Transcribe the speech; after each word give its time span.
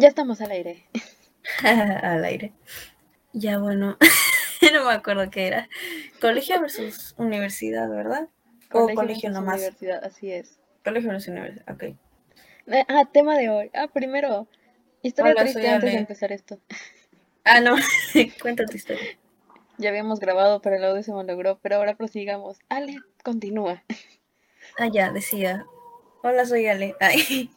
Ya 0.00 0.08
estamos 0.08 0.40
al 0.40 0.50
aire. 0.50 0.86
al 1.62 2.24
aire. 2.24 2.54
Ya 3.34 3.58
bueno, 3.58 3.98
no 4.72 4.84
me 4.86 4.92
acuerdo 4.92 5.30
qué 5.30 5.46
era. 5.46 5.68
Colegio 6.22 6.58
versus 6.58 7.14
universidad, 7.18 7.86
¿verdad? 7.90 8.30
O 8.72 8.88
colegio, 8.94 9.28
nomás. 9.28 9.56
Universidad, 9.56 10.02
así 10.02 10.32
es. 10.32 10.58
Colegio 10.84 11.10
versus 11.10 11.28
universidad, 11.28 11.70
ok. 11.70 11.82
Eh, 11.82 12.84
ah, 12.88 13.10
tema 13.12 13.36
de 13.36 13.50
hoy. 13.50 13.70
Ah, 13.74 13.88
primero, 13.88 14.48
historia 15.02 15.34
triste 15.34 15.68
antes 15.68 15.92
de 15.92 15.98
empezar 15.98 16.32
esto. 16.32 16.58
Ah, 17.42 17.58
no, 17.60 17.74
cuenta 18.42 18.66
tu 18.66 18.76
historia. 18.76 19.18
Ya 19.78 19.88
habíamos 19.88 20.20
grabado, 20.20 20.60
pero 20.60 20.76
el 20.76 20.84
audio 20.84 21.02
se 21.02 21.12
me 21.12 21.24
logró, 21.24 21.58
pero 21.62 21.76
ahora 21.76 21.96
prosigamos. 21.96 22.58
Ale, 22.68 22.98
continúa. 23.24 23.82
Ah, 24.78 24.88
ya, 24.92 25.10
decía. 25.10 25.64
Hola, 26.22 26.44
soy 26.44 26.66
Ale. 26.66 26.94
Ay. 27.00 27.50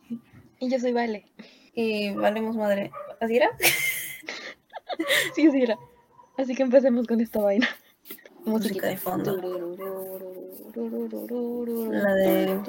Y 0.59 0.69
yo 0.69 0.79
soy 0.79 0.93
Vale. 0.93 1.25
Y 1.73 2.11
valemos 2.11 2.55
madre. 2.55 2.91
¿Así 3.19 3.37
era? 3.37 3.49
sí, 5.35 5.47
así 5.47 5.61
era. 5.61 5.77
Así 6.37 6.55
que 6.55 6.63
empecemos 6.63 7.07
con 7.07 7.21
esta 7.21 7.41
vaina. 7.41 7.67
Música 8.45 8.87
de 8.87 8.97
fondo. 8.97 9.37
La 11.91 12.13
de. 12.15 12.59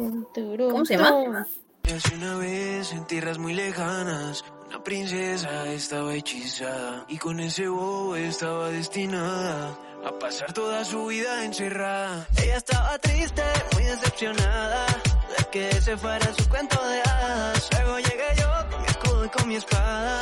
¿Cómo 0.71 0.85
se 0.85 0.97
llama? 0.97 1.47
Hace 1.85 2.15
una 2.15 2.37
vez 2.39 2.93
en 2.93 3.07
tierras 3.07 3.39
muy 3.39 3.53
lejanas, 3.53 4.43
una 4.69 4.83
princesa 4.83 5.71
estaba 5.71 6.15
hechizada 6.15 7.05
y 7.09 7.19
con 7.19 7.41
ese 7.41 7.69
bobo 7.69 8.17
estaba 8.17 8.71
destinada 8.71 9.79
a 10.05 10.19
pasar 10.19 10.53
toda 10.53 10.85
su 10.85 11.07
vida 11.07 11.45
encerrada. 11.45 12.27
Ella 12.43 12.57
estaba 12.57 12.99
triste, 12.99 13.43
muy 13.75 13.85
decepcionada 13.85 14.87
de 15.37 15.45
que 15.51 15.73
se 15.81 15.97
fuera 15.97 16.33
su 16.35 16.49
cuento 16.49 16.83
de 16.89 17.01
hadas. 17.01 17.69
Luego 17.73 17.99
llegué 17.99 18.29
yo 18.39 18.71
con 18.71 18.84
con 19.31 19.49
mi 19.49 19.57
espada. 19.57 20.21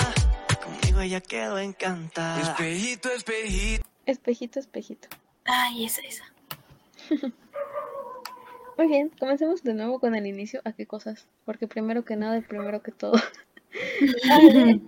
Conmigo 0.62 1.00
ella 1.00 1.20
quedó 1.20 1.58
encantada. 1.58 2.40
Espejito, 2.40 3.10
espejito. 3.10 3.84
Espejito, 4.06 4.60
espejito. 4.60 5.08
Ay, 5.44 5.86
esa, 5.86 6.02
esa. 6.02 6.24
Muy 8.78 8.86
bien, 8.86 9.10
comencemos 9.18 9.62
de 9.62 9.74
nuevo 9.74 9.98
con 9.98 10.14
el 10.14 10.26
inicio. 10.26 10.60
¿A 10.64 10.72
qué 10.72 10.86
cosas? 10.86 11.26
Porque 11.44 11.66
primero 11.66 12.04
que 12.04 12.16
nada 12.16 12.38
y 12.38 12.42
primero 12.42 12.82
que 12.82 12.92
todo. 12.92 13.14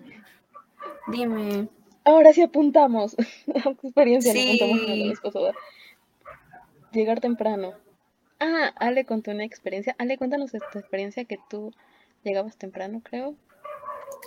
Dime. 1.08 1.68
Ahora 2.04 2.32
sí 2.32 2.42
apuntamos. 2.42 3.16
qué 3.46 3.86
experiencia 3.86 4.32
sí. 4.32 4.60
apuntamos 4.62 5.54
Llegar 6.92 7.20
temprano. 7.20 7.74
Ah, 8.38 8.72
Ale 8.76 9.04
contó 9.04 9.32
una 9.32 9.44
experiencia. 9.44 9.96
Ale, 9.98 10.18
cuéntanos 10.18 10.52
tu 10.52 10.78
experiencia 10.78 11.24
que 11.24 11.38
tú 11.48 11.72
llegabas 12.22 12.56
temprano, 12.56 13.00
creo. 13.02 13.34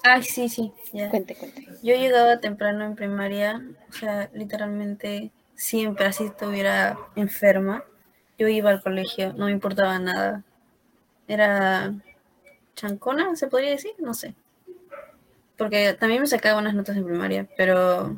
Ay, 0.04 0.24
sí, 0.24 0.50
sí. 0.50 0.72
Ya. 0.94 1.10
Cuente, 1.10 1.36
cuente. 1.36 1.66
Yo 1.84 1.96
llegaba 1.96 2.40
temprano 2.40 2.86
en 2.86 2.96
primaria, 2.96 3.62
o 3.90 3.94
sea, 3.94 4.30
literalmente 4.34 5.32
siempre 5.56 6.06
así 6.06 6.26
estuviera 6.26 6.98
enferma. 7.16 7.84
Yo 8.38 8.48
iba 8.48 8.70
al 8.70 8.82
colegio, 8.82 9.34
no 9.34 9.46
me 9.46 9.52
importaba 9.52 9.98
nada. 10.00 10.44
Era 11.28 11.94
chancona, 12.76 13.36
se 13.36 13.48
podría 13.48 13.72
decir, 13.72 13.92
no 14.00 14.14
sé. 14.14 14.36
Porque 15.58 15.94
también 15.94 16.22
me 16.22 16.28
sacaba 16.28 16.60
unas 16.60 16.76
notas 16.76 16.96
en 16.96 17.06
primaria, 17.06 17.48
pero 17.58 18.16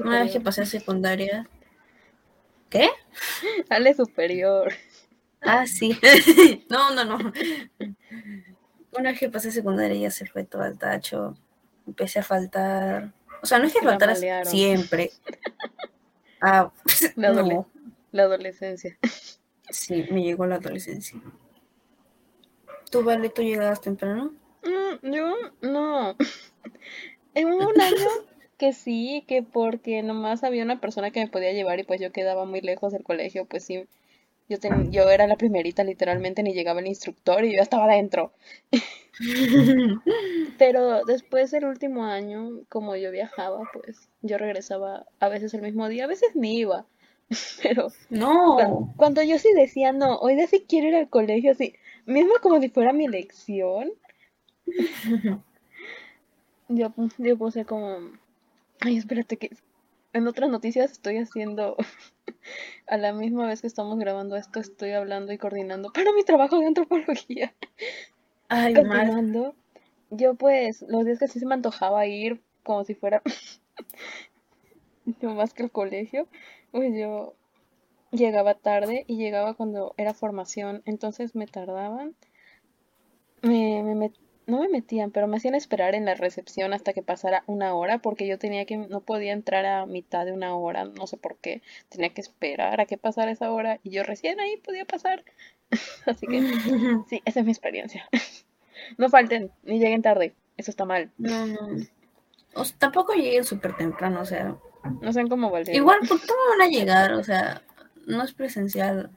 una 0.00 0.22
vez 0.22 0.32
que 0.32 0.40
pasé 0.40 0.62
a 0.62 0.66
secundaria. 0.66 1.48
¿Qué? 2.70 2.88
Ale 3.68 3.92
superior. 3.92 4.72
Ah, 5.42 5.66
sí. 5.66 5.98
no, 6.70 6.94
no, 6.94 7.04
no. 7.04 7.32
Una 8.92 9.10
vez 9.10 9.20
que 9.20 9.30
pasé 9.30 9.50
secundaria 9.50 9.96
ya 9.96 10.10
se 10.10 10.26
fue 10.26 10.44
todo 10.44 10.62
al 10.62 10.78
tacho. 10.78 11.36
Empecé 11.86 12.20
a 12.20 12.22
faltar. 12.22 13.12
O 13.42 13.46
sea, 13.46 13.58
no 13.58 13.66
es 13.66 13.72
que 13.72 13.80
faltara 13.80 14.14
siempre. 14.44 15.10
Ah, 16.44 16.72
la, 17.14 17.30
la 18.10 18.22
adolescencia. 18.24 18.98
Sí, 19.70 20.06
me 20.10 20.24
llegó 20.24 20.44
la 20.44 20.56
adolescencia. 20.56 21.20
¿Tú, 22.90 23.04
Vale, 23.04 23.28
tú 23.28 23.42
llegabas 23.42 23.80
temprano? 23.80 24.34
Mm, 24.64 25.12
yo 25.12 25.34
no. 25.60 26.16
En 27.34 27.46
un 27.46 27.80
año 27.80 28.08
que 28.58 28.72
sí, 28.72 29.24
que 29.28 29.42
porque 29.42 30.02
nomás 30.02 30.42
había 30.42 30.64
una 30.64 30.80
persona 30.80 31.12
que 31.12 31.20
me 31.20 31.28
podía 31.28 31.52
llevar 31.52 31.78
y 31.78 31.84
pues 31.84 32.00
yo 32.00 32.10
quedaba 32.12 32.44
muy 32.44 32.60
lejos 32.60 32.92
del 32.92 33.04
colegio, 33.04 33.44
pues 33.46 33.64
sí. 33.64 33.86
Yo, 34.58 34.90
yo 34.90 35.10
era 35.10 35.26
la 35.26 35.36
primerita, 35.36 35.84
literalmente, 35.84 36.42
ni 36.42 36.52
llegaba 36.52 36.80
el 36.80 36.86
instructor 36.86 37.44
y 37.44 37.56
yo 37.56 37.62
estaba 37.62 37.84
adentro. 37.84 38.32
Pero 40.58 41.04
después 41.04 41.50
del 41.50 41.64
último 41.66 42.04
año, 42.04 42.60
como 42.68 42.96
yo 42.96 43.10
viajaba, 43.10 43.60
pues 43.72 44.08
yo 44.22 44.38
regresaba 44.38 45.06
a 45.20 45.28
veces 45.28 45.54
el 45.54 45.62
mismo 45.62 45.88
día, 45.88 46.04
a 46.04 46.08
veces 46.08 46.34
ni 46.34 46.58
iba. 46.58 46.86
Pero 47.62 47.88
no. 48.10 48.92
Cuando, 48.96 49.22
yo 49.22 49.38
sí 49.38 49.48
decía, 49.54 49.92
no, 49.92 50.16
hoy 50.18 50.34
de 50.34 50.46
sí 50.46 50.64
quiero 50.68 50.88
ir 50.88 50.96
al 50.96 51.08
colegio, 51.08 51.52
así, 51.52 51.74
mismo 52.06 52.34
como 52.42 52.60
si 52.60 52.68
fuera 52.68 52.92
mi 52.92 53.06
elección, 53.06 53.92
yo, 56.68 56.92
yo 57.18 57.38
puse 57.38 57.64
como, 57.64 57.98
ay, 58.80 58.96
espérate 58.96 59.36
que 59.36 59.50
en 60.12 60.26
otras 60.26 60.50
noticias 60.50 60.92
estoy 60.92 61.18
haciendo, 61.18 61.76
a 62.86 62.96
la 62.96 63.12
misma 63.12 63.46
vez 63.46 63.60
que 63.60 63.66
estamos 63.66 63.98
grabando 63.98 64.36
esto, 64.36 64.60
estoy 64.60 64.92
hablando 64.92 65.32
y 65.32 65.38
coordinando 65.38 65.92
para 65.92 66.12
mi 66.12 66.24
trabajo 66.24 66.58
de 66.58 66.66
antropología. 66.66 67.54
Ay, 68.48 68.74
coordinando. 68.74 69.54
Yo 70.10 70.34
pues, 70.34 70.84
los 70.88 71.04
días 71.04 71.18
que 71.18 71.28
sí 71.28 71.38
se 71.38 71.46
me 71.46 71.54
antojaba 71.54 72.06
ir, 72.06 72.42
como 72.62 72.84
si 72.84 72.94
fuera 72.94 73.22
no 75.20 75.34
más 75.34 75.54
que 75.54 75.62
el 75.62 75.70
colegio, 75.70 76.28
pues 76.70 76.94
yo 76.94 77.34
llegaba 78.10 78.54
tarde 78.54 79.04
y 79.06 79.16
llegaba 79.16 79.54
cuando 79.54 79.94
era 79.96 80.14
formación, 80.14 80.82
entonces 80.84 81.34
me 81.34 81.46
tardaban, 81.46 82.14
me, 83.42 84.12
no 84.46 84.60
me 84.60 84.68
metían, 84.68 85.10
pero 85.10 85.26
me 85.26 85.36
hacían 85.36 85.54
esperar 85.54 85.94
en 85.94 86.04
la 86.04 86.14
recepción 86.14 86.72
hasta 86.72 86.92
que 86.92 87.02
pasara 87.02 87.44
una 87.46 87.74
hora, 87.74 87.98
porque 87.98 88.26
yo 88.26 88.38
tenía 88.38 88.64
que, 88.64 88.76
no 88.76 89.00
podía 89.00 89.32
entrar 89.32 89.64
a 89.66 89.86
mitad 89.86 90.24
de 90.24 90.32
una 90.32 90.54
hora, 90.56 90.84
no 90.84 91.06
sé 91.06 91.16
por 91.16 91.36
qué, 91.36 91.62
tenía 91.88 92.10
que 92.10 92.20
esperar 92.20 92.80
a 92.80 92.86
que 92.86 92.98
pasara 92.98 93.30
esa 93.30 93.50
hora 93.50 93.78
y 93.82 93.90
yo 93.90 94.02
recién 94.02 94.40
ahí 94.40 94.56
podía 94.58 94.84
pasar. 94.84 95.24
Así 96.06 96.26
que 96.26 96.42
sí, 97.08 97.22
esa 97.24 97.40
es 97.40 97.46
mi 97.46 97.52
experiencia. 97.52 98.08
no 98.98 99.08
falten, 99.08 99.50
ni 99.62 99.78
lleguen 99.78 100.02
tarde, 100.02 100.34
eso 100.56 100.70
está 100.70 100.84
mal. 100.84 101.10
No, 101.18 101.46
no. 101.46 101.58
O 102.54 102.64
tampoco 102.78 103.14
lleguen 103.14 103.44
súper 103.44 103.76
temprano, 103.76 104.20
o 104.20 104.26
sea, 104.26 104.56
no 105.00 105.12
sean 105.12 105.28
como 105.28 105.50
Valeria. 105.50 105.74
Igual, 105.74 106.00
¿por 106.06 106.20
qué 106.20 106.32
van 106.50 106.68
a 106.68 106.70
llegar? 106.70 107.12
O 107.14 107.24
sea, 107.24 107.62
no 108.06 108.22
es 108.22 108.32
presencial. 108.32 109.10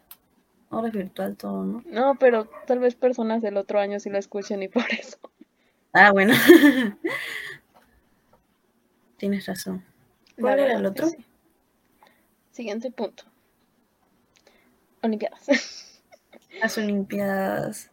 Ahora 0.75 0.89
es 0.89 0.93
virtual 0.93 1.37
todo, 1.37 1.63
¿no? 1.63 1.83
No, 1.85 2.15
pero 2.19 2.49
tal 2.67 2.79
vez 2.79 2.95
personas 2.95 3.41
del 3.41 3.55
otro 3.55 3.79
año 3.79 3.97
sí 4.01 4.09
lo 4.09 4.17
escuchen 4.17 4.61
y 4.61 4.67
por 4.67 4.83
eso. 4.91 5.17
Ah, 5.93 6.11
bueno. 6.11 6.33
Tienes 9.17 9.45
razón. 9.45 9.85
¿Cuál 10.37 10.59
era 10.59 10.73
el 10.73 10.85
otro? 10.85 11.07
Siguiente 12.51 12.91
punto. 12.91 13.23
Olimpiadas. 15.01 15.47
Las 16.61 16.77
Olimpiadas. 16.77 17.89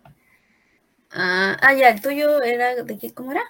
Ah, 1.12 1.56
ah, 1.62 1.74
ya, 1.74 1.90
el 1.90 2.02
tuyo 2.02 2.42
era 2.42 2.82
de 2.82 2.98
qué, 2.98 3.14
¿cómo 3.14 3.30
era? 3.30 3.44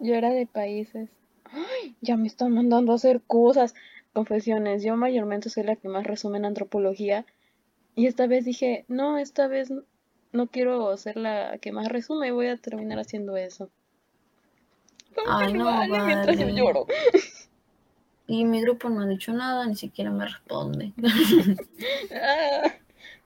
Yo 0.00 0.14
era 0.14 0.30
de 0.30 0.46
países 0.46 1.10
Ay, 1.44 1.96
ya 2.00 2.16
me 2.16 2.28
están 2.28 2.54
mandando 2.54 2.92
a 2.92 2.94
hacer 2.94 3.20
cosas. 3.20 3.74
Confesiones, 4.14 4.82
yo 4.82 4.96
mayormente 4.96 5.50
soy 5.50 5.64
la 5.64 5.76
que 5.76 5.88
más 5.88 6.06
resume 6.06 6.38
en 6.38 6.46
antropología. 6.46 7.26
Y 7.98 8.06
esta 8.06 8.28
vez 8.28 8.44
dije, 8.44 8.84
no, 8.86 9.18
esta 9.18 9.48
vez 9.48 9.72
no 10.30 10.46
quiero 10.46 10.96
ser 10.96 11.16
la 11.16 11.58
que 11.58 11.72
más 11.72 11.88
resume, 11.88 12.30
voy 12.30 12.46
a 12.46 12.56
terminar 12.56 13.00
haciendo 13.00 13.36
eso. 13.36 13.70
Ay, 15.26 15.52
no, 15.52 15.64
vale, 15.64 15.98
mientras 16.02 16.38
yo 16.38 16.48
lloro. 16.48 16.86
Y 18.28 18.44
mi 18.44 18.62
grupo 18.62 18.88
no 18.88 19.00
ha 19.00 19.06
dicho 19.08 19.32
nada, 19.32 19.66
ni 19.66 19.74
siquiera 19.74 20.12
me 20.12 20.26
responde. 20.26 20.92
ah, 22.14 22.72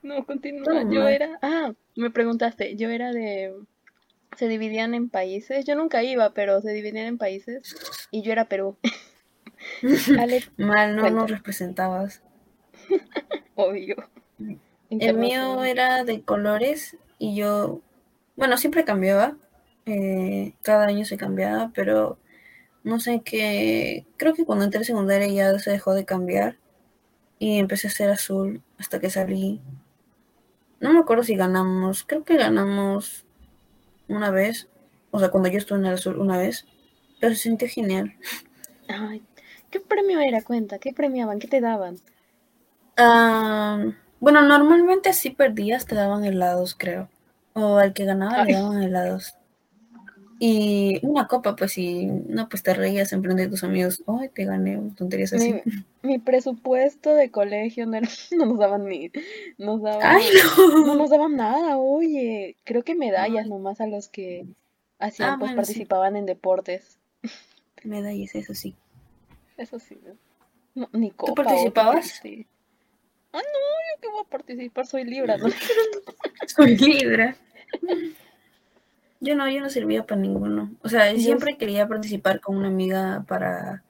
no, 0.02 0.24
continúa. 0.24 0.84
Yo 0.90 1.06
era. 1.06 1.38
Ah, 1.42 1.74
me 1.94 2.08
preguntaste. 2.08 2.74
Yo 2.76 2.88
era 2.88 3.12
de 3.12 3.54
se 4.38 4.48
dividían 4.48 4.94
en 4.94 5.10
países. 5.10 5.66
Yo 5.66 5.76
nunca 5.76 6.02
iba, 6.02 6.32
pero 6.32 6.62
se 6.62 6.72
dividían 6.72 7.04
en 7.04 7.18
países 7.18 7.76
y 8.10 8.22
yo 8.22 8.32
era 8.32 8.46
Perú. 8.46 8.78
Mal, 10.56 10.96
no 10.96 11.10
nos 11.10 11.30
representabas. 11.30 12.22
Obvio. 13.54 13.96
El 14.90 15.16
mío 15.16 15.64
era 15.64 16.04
de 16.04 16.22
colores 16.22 16.96
y 17.18 17.34
yo, 17.36 17.80
bueno, 18.36 18.56
siempre 18.58 18.84
cambiaba. 18.84 19.36
Eh, 19.86 20.54
cada 20.62 20.86
año 20.86 21.04
se 21.04 21.16
cambiaba, 21.16 21.70
pero 21.74 22.18
no 22.84 23.00
sé 23.00 23.22
qué. 23.24 24.06
Creo 24.16 24.34
que 24.34 24.44
cuando 24.44 24.64
entré 24.64 24.78
en 24.80 24.84
secundaria 24.84 25.28
ya 25.28 25.58
se 25.58 25.70
dejó 25.70 25.94
de 25.94 26.04
cambiar 26.04 26.56
y 27.38 27.58
empecé 27.58 27.88
a 27.88 27.90
ser 27.90 28.10
azul 28.10 28.62
hasta 28.78 29.00
que 29.00 29.10
salí. 29.10 29.60
No 30.80 30.92
me 30.92 31.00
acuerdo 31.00 31.22
si 31.24 31.36
ganamos, 31.36 32.04
creo 32.04 32.24
que 32.24 32.36
ganamos 32.36 33.24
una 34.08 34.30
vez 34.30 34.68
O 35.10 35.18
sea, 35.18 35.30
cuando 35.30 35.48
yo 35.48 35.58
estuve 35.58 35.78
en 35.78 35.86
el 35.86 35.98
sur 35.98 36.18
una 36.18 36.38
vez, 36.38 36.66
pero 37.20 37.34
se 37.34 37.42
sintió 37.42 37.68
genial. 37.68 38.14
Ay, 38.88 39.22
¿qué 39.70 39.80
premio 39.80 40.20
era? 40.20 40.42
Cuenta, 40.42 40.78
¿qué 40.78 40.92
premiaban? 40.92 41.38
¿Qué 41.38 41.48
te 41.48 41.60
daban? 41.60 41.98
Ah, 42.96 43.92
bueno, 44.22 44.40
normalmente 44.40 45.12
si 45.12 45.30
perdías 45.30 45.84
te 45.84 45.94
daban 45.96 46.24
helados, 46.24 46.74
creo. 46.78 47.08
O 47.54 47.76
al 47.76 47.92
que 47.92 48.04
ganaba 48.04 48.44
le 48.44 48.52
daban 48.54 48.82
helados. 48.82 49.34
Y 50.38 50.98
una 51.06 51.28
copa, 51.28 51.54
pues 51.54 51.72
si 51.72 52.06
no, 52.06 52.48
pues 52.48 52.62
te 52.62 52.72
reías 52.74 53.12
en 53.12 53.22
frente 53.22 53.42
de 53.42 53.48
tus 53.48 53.62
amigos. 53.64 54.02
Ay, 54.06 54.28
te 54.28 54.44
gané, 54.44 54.80
tonterías 54.96 55.32
así. 55.32 55.52
Mi, 55.52 55.62
mi 56.02 56.18
presupuesto 56.18 57.14
de 57.14 57.30
colegio 57.30 57.84
no, 57.86 57.96
era- 57.96 58.08
no 58.36 58.46
nos 58.46 58.58
daban 58.58 58.86
ni, 58.86 59.10
nos 59.58 59.82
daban, 59.82 60.02
Ay, 60.16 60.24
no 60.68 60.86
no. 60.86 60.94
nos 60.96 61.10
daban 61.10 61.36
nada, 61.36 61.78
oye, 61.78 62.56
creo 62.64 62.82
que 62.82 62.94
medallas 62.94 63.44
Ay. 63.44 63.50
nomás 63.50 63.80
a 63.80 63.86
los 63.86 64.08
que 64.08 64.46
hacían, 64.98 65.30
Ah, 65.30 65.36
pues 65.38 65.50
bueno, 65.50 65.62
sí. 65.62 65.66
participaban 65.74 66.16
en 66.16 66.26
deportes, 66.26 66.98
Medallas, 67.84 68.34
eso 68.36 68.54
sí. 68.54 68.74
eso 69.56 69.78
sí, 69.78 69.98
¿no? 70.74 70.88
Ni 70.92 71.10
copa, 71.10 71.34
qué 71.34 71.42
participabas? 71.44 72.20
triste. 72.20 72.46
Ah, 73.32 73.38
no, 73.38 73.42
yo 73.42 74.00
que 74.00 74.08
voy 74.08 74.20
a 74.26 74.28
participar, 74.30 74.86
soy 74.86 75.04
libra, 75.04 75.36
¿no? 75.38 75.46
Soy 76.46 76.76
Libra. 76.76 77.36
Yo 79.20 79.36
no, 79.36 79.48
yo 79.48 79.60
no 79.60 79.70
servía 79.70 80.04
para 80.04 80.20
ninguno. 80.20 80.72
O 80.82 80.88
sea, 80.88 81.16
siempre 81.16 81.56
quería 81.56 81.86
participar 81.88 82.40
con 82.40 82.56
una 82.56 82.66
amiga 82.68 83.24
para 83.28 83.84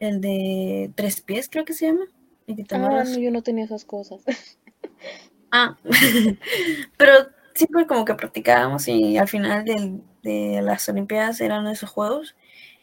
el 0.00 0.20
de 0.20 0.90
tres 0.96 1.20
pies, 1.20 1.48
creo 1.48 1.64
que 1.64 1.72
se 1.72 1.86
llama. 1.86 2.04
Que 2.46 2.54
te 2.64 2.74
Ah, 2.74 3.04
no, 3.04 3.18
yo 3.18 3.30
no 3.30 3.42
tenía 3.42 3.64
esas 3.64 3.84
cosas. 3.84 4.22
Ah, 5.52 5.78
pero 6.98 7.12
siempre 7.54 7.86
como 7.86 8.04
que 8.04 8.14
practicábamos 8.14 8.88
y 8.88 9.16
al 9.16 9.28
final 9.28 9.64
del- 9.64 10.02
de 10.24 10.60
las 10.60 10.88
Olimpiadas 10.88 11.40
eran 11.40 11.68
esos 11.68 11.88
juegos 11.88 12.34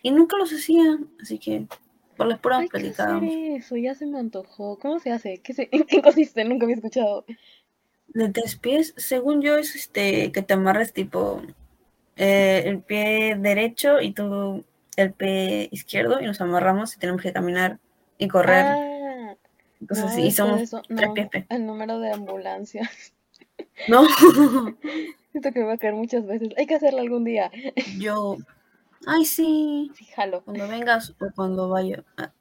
y 0.02 0.12
nunca 0.12 0.38
los 0.38 0.52
hacía, 0.54 0.98
así 1.22 1.38
que 1.40 1.68
por 2.16 2.28
las 2.28 2.40
pruebas 2.40 2.64
Hay 2.64 2.70
que 2.70 2.78
hacer 2.78 2.94
practicábamos. 2.96 3.36
eso, 3.58 3.76
ya 3.78 3.96
se 3.96 4.06
me 4.06 4.20
antojó. 4.20 4.78
¿Cómo 4.80 5.00
se 5.00 5.12
hace? 5.12 5.40
¿Qué 5.40 5.54
se, 5.54 5.70
¿En 5.72 5.84
qué 5.88 6.02
consiste? 6.02 6.44
Nunca 6.46 6.66
había 6.66 6.76
escuchado. 6.78 7.26
De 8.08 8.30
tres 8.30 8.56
pies, 8.58 8.94
según 8.98 9.42
yo, 9.42 9.58
es 9.58 9.76
este 9.76 10.32
que 10.32 10.42
te 10.44 10.54
amarres 10.54 10.94
tipo 10.94 11.42
eh, 12.16 12.64
el 12.66 12.82
pie 12.82 13.36
derecho 13.40 14.02
y 14.02 14.14
tú 14.14 14.64
el 14.98 15.14
pie 15.14 15.70
izquierdo 15.72 16.22
y 16.22 16.26
nos 16.28 16.40
amarramos 16.42 16.96
y 16.96 17.00
tenemos 17.00 17.22
que 17.22 17.34
caminar 17.34 17.80
y 18.20 18.28
correr, 18.28 18.66
Ah, 18.68 19.36
cosas 19.88 20.16
no, 20.16 20.20
y 20.20 20.32
después 20.32 20.36
somos 20.36 20.62
eso, 20.62 20.82
tres 20.96 21.08
no, 21.08 21.14
pies. 21.14 21.30
pe. 21.30 21.46
el 21.50 21.66
número 21.66 22.00
de 22.00 22.12
ambulancia. 22.12 22.90
No, 23.88 24.06
Siento 25.32 25.52
que 25.52 25.60
me 25.60 25.66
va 25.66 25.74
a 25.74 25.78
caer 25.78 25.96
muchas 25.96 26.26
veces. 26.28 26.50
Hay 26.58 26.68
que 26.68 26.76
hacerlo 26.76 27.00
algún 27.02 27.24
día. 27.24 27.50
yo, 27.98 28.38
ay 29.08 29.26
sí, 29.26 29.92
Sí, 29.96 30.06
jalo. 30.06 30.44
cuando 30.44 30.68
vengas 30.68 31.12
o 31.12 31.16
cuando 31.36 31.70
vaya. 31.70 32.04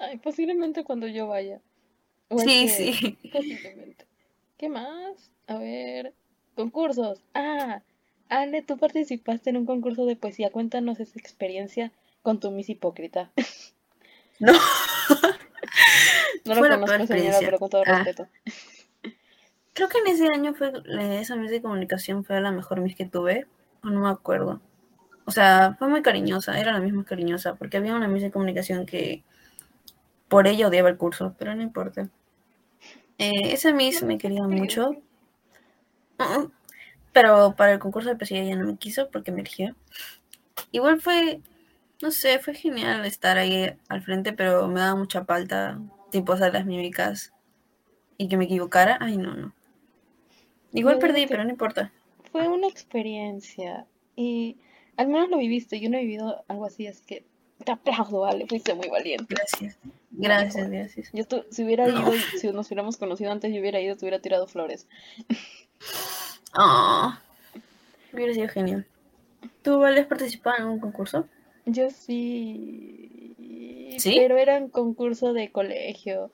Ay, 0.00 0.18
posiblemente 0.18 0.84
cuando 0.84 1.06
yo 1.06 1.26
vaya. 1.28 1.60
O 2.28 2.36
es 2.38 2.42
Sí, 2.44 2.66
que- 2.66 2.68
sí. 2.68 3.18
Posiblemente. 3.32 4.06
¿Qué 4.56 4.68
más? 4.68 5.30
A 5.46 5.58
ver, 5.58 6.14
concursos. 6.56 7.22
Ah, 7.34 7.82
Ale, 8.28 8.62
tú 8.62 8.76
participaste 8.76 9.50
en 9.50 9.56
un 9.56 9.66
concurso 9.66 10.04
de 10.04 10.16
poesía. 10.16 10.50
Cuéntanos 10.50 11.00
esa 11.00 11.18
experiencia 11.18 11.92
con 12.22 12.40
tu 12.40 12.50
Miss 12.50 12.68
Hipócrita. 12.68 13.30
No. 14.40 14.52
No 16.44 16.54
lo 16.54 16.60
Fue 16.60 16.68
conozco, 16.70 17.06
señora, 17.08 17.38
pero 17.40 17.58
con 17.58 17.70
todo 17.70 17.82
Ah. 17.86 18.04
respeto. 18.04 18.28
Creo 19.74 19.88
que 19.88 19.98
en 19.98 20.06
ese 20.06 20.28
año 20.28 20.54
fue 20.54 20.68
eh, 20.68 21.18
esa 21.20 21.34
Miss 21.34 21.50
de 21.50 21.60
comunicación 21.60 22.24
fue 22.24 22.40
la 22.40 22.52
mejor 22.52 22.80
Miss 22.80 22.94
que 22.94 23.04
tuve, 23.04 23.46
o 23.82 23.88
no 23.90 24.00
me 24.02 24.08
acuerdo. 24.10 24.60
O 25.28 25.30
sea, 25.30 25.76
fue 25.78 25.88
muy 25.88 26.00
cariñosa, 26.00 26.58
era 26.58 26.72
la 26.72 26.80
misma 26.80 27.04
cariñosa, 27.04 27.56
porque 27.56 27.76
había 27.76 27.94
una 27.94 28.08
Miss 28.08 28.22
de 28.22 28.30
comunicación 28.30 28.86
que 28.86 29.22
por 30.26 30.46
ella 30.46 30.68
odiaba 30.68 30.88
el 30.88 30.96
curso, 30.96 31.34
pero 31.38 31.54
no 31.54 31.62
importa. 31.62 32.08
Eh, 33.18 33.52
esa 33.52 33.74
Miss 33.74 34.02
me 34.02 34.16
quería 34.16 34.44
mucho, 34.44 34.96
Mm, 36.18 36.50
pero 37.12 37.54
para 37.56 37.72
el 37.72 37.78
concurso 37.78 38.08
de 38.08 38.16
poesía 38.16 38.42
ella 38.42 38.56
no 38.56 38.64
me 38.64 38.78
quiso 38.78 39.10
porque 39.10 39.32
me 39.32 39.42
eligió. 39.42 39.76
Igual 40.72 41.02
fue, 41.02 41.42
no 42.02 42.10
sé, 42.10 42.38
fue 42.38 42.54
genial 42.54 43.04
estar 43.04 43.36
ahí 43.36 43.76
al 43.90 44.02
frente, 44.02 44.32
pero 44.32 44.66
me 44.66 44.80
daba 44.80 44.96
mucha 44.96 45.26
falta, 45.26 45.78
tipo 46.10 46.32
hacer 46.32 46.54
las 46.54 46.64
mímicas 46.64 47.34
y 48.16 48.30
que 48.30 48.38
me 48.38 48.46
equivocara. 48.46 48.96
Ay, 48.98 49.18
no, 49.18 49.34
no. 49.34 49.54
Igual 50.72 50.98
perdí, 50.98 51.26
pero 51.26 51.44
no 51.44 51.50
importa. 51.50 51.92
Fue 52.32 52.48
una 52.48 52.66
experiencia 52.66 53.86
y 54.16 54.56
al 54.98 55.08
menos 55.08 55.30
lo 55.30 55.38
viviste. 55.38 55.80
Yo 55.80 55.88
no 55.88 55.96
he 55.96 56.02
vivido 56.02 56.44
algo 56.48 56.66
así, 56.66 56.86
así 56.86 57.02
que 57.06 57.24
te 57.64 57.72
aplaudo, 57.72 58.26
Ale. 58.26 58.46
Fuiste 58.46 58.74
muy 58.74 58.88
valiente. 58.88 59.34
Gracias. 59.34 59.78
Gracias, 60.10 60.68
gracias. 60.70 61.10
Yo 61.12 61.24
estu- 61.24 61.44
si 61.50 61.64
hubiera 61.64 61.86
No. 61.86 62.00
ido, 62.02 62.12
si 62.38 62.48
nos 62.52 62.66
hubiéramos 62.68 62.98
conocido 62.98 63.32
antes, 63.32 63.52
yo 63.54 63.60
hubiera 63.60 63.80
ido, 63.80 63.96
te 63.96 64.04
hubiera 64.04 64.20
tirado 64.20 64.46
flores. 64.46 64.86
Ah, 66.54 67.20
hubiera 68.12 68.34
sido 68.34 68.48
genial. 68.48 68.86
¿Tú, 69.62 69.78
Vale, 69.78 70.00
has 70.00 70.06
participado 70.06 70.56
en 70.56 70.62
algún 70.64 70.80
concurso? 70.80 71.26
Yo 71.66 71.90
sí, 71.90 73.34
¿Sí? 73.98 74.14
pero 74.18 74.36
era 74.38 74.56
un 74.58 74.70
concurso 74.70 75.32
de 75.32 75.52
colegio. 75.52 76.30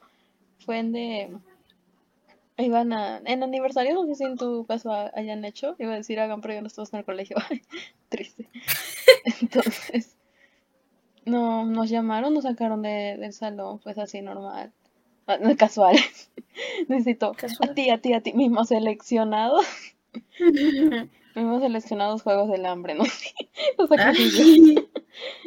Fue 0.65 0.79
en 0.79 0.93
de... 0.93 1.31
Iban 2.59 2.93
a... 2.93 3.19
En 3.27 3.43
aniversario, 3.45 3.95
no 3.95 4.07
sé 4.07 4.15
si 4.17 4.25
en 4.25 4.37
tu 4.37 4.65
caso 4.67 4.93
ha- 4.93 5.11
hayan 5.15 5.45
hecho. 5.45 5.77
Iba 5.79 5.93
a 5.93 5.97
decir 5.97 6.19
hagan, 6.21 6.41
pero 6.41 6.55
yo 6.55 6.63
no 6.63 6.69
en 6.93 6.99
el 6.99 7.05
colegio. 7.05 7.37
Triste. 8.09 8.49
Entonces, 9.41 10.17
no, 11.25 11.65
nos 11.65 11.89
llamaron, 11.91 12.35
nos 12.35 12.45
sacaron 12.45 12.83
de, 12.83 13.17
del 13.19 13.33
salón, 13.33 13.79
pues 13.83 13.99
así 13.99 14.21
normal. 14.23 14.73
Ah, 15.27 15.39
no, 15.41 15.57
Casual. 15.57 15.97
Necesito 16.89 17.35
a 17.61 17.75
ti, 17.75 17.91
a 17.91 17.99
ti, 18.01 18.13
a 18.13 18.23
ti, 18.23 18.33
mismo 18.35 18.65
seleccionado. 18.65 19.61
Mismos 21.35 21.63
seleccionados 21.63 22.23
Juegos 22.23 22.49
del 22.51 22.67
Hambre, 22.67 22.95
¿no? 22.95 23.05
Los. 23.79 23.91
Ay, 23.93 24.89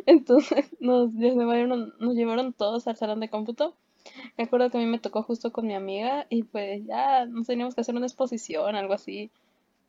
Entonces 0.05 0.65
nos 0.79 1.13
llevaron, 1.13 1.93
nos 1.99 2.15
llevaron 2.15 2.53
todos 2.53 2.87
al 2.87 2.95
salón 2.97 3.19
de 3.19 3.29
cómputo. 3.29 3.75
Me 4.37 4.43
acuerdo 4.43 4.69
que 4.69 4.77
a 4.77 4.81
mí 4.81 4.87
me 4.87 4.99
tocó 4.99 5.23
justo 5.23 5.51
con 5.51 5.67
mi 5.67 5.75
amiga 5.75 6.25
y 6.29 6.43
pues 6.43 6.85
ya 6.85 7.25
nos 7.25 7.47
teníamos 7.47 7.75
que 7.75 7.81
hacer 7.81 7.95
una 7.95 8.05
exposición, 8.05 8.75
algo 8.75 8.93
así. 8.93 9.31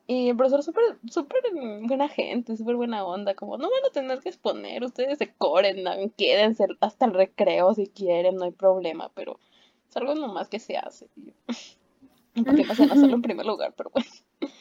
Y 0.07 0.29
el 0.29 0.37
profesor 0.37 0.63
súper, 0.63 0.83
súper 1.09 1.41
buena 1.83 2.09
gente, 2.09 2.57
súper 2.57 2.75
buena 2.75 3.05
onda, 3.05 3.35
como 3.35 3.57
no 3.57 3.69
van 3.69 3.85
a 3.87 3.93
tener 3.93 4.19
que 4.19 4.29
exponer, 4.29 4.83
ustedes 4.83 5.19
decoren, 5.19 5.83
¿no? 5.83 5.91
quédense 6.17 6.65
hasta 6.79 7.05
el 7.05 7.13
recreo 7.13 7.75
si 7.75 7.87
quieren, 7.87 8.35
no 8.35 8.45
hay 8.45 8.51
problema, 8.51 9.11
pero 9.13 9.39
es 9.87 9.95
algo 9.97 10.15
nomás 10.15 10.49
que 10.49 10.59
se 10.59 10.77
hace. 10.77 11.07
Y 11.15 11.27
yo, 11.27 11.33
¿Por 12.43 12.55
qué 12.55 12.63
pasan 12.63 12.89
a 12.89 12.93
hacerlo 12.93 13.15
en 13.15 13.21
primer 13.21 13.45
lugar? 13.45 13.73
Pero 13.75 13.91
bueno. 13.91 14.09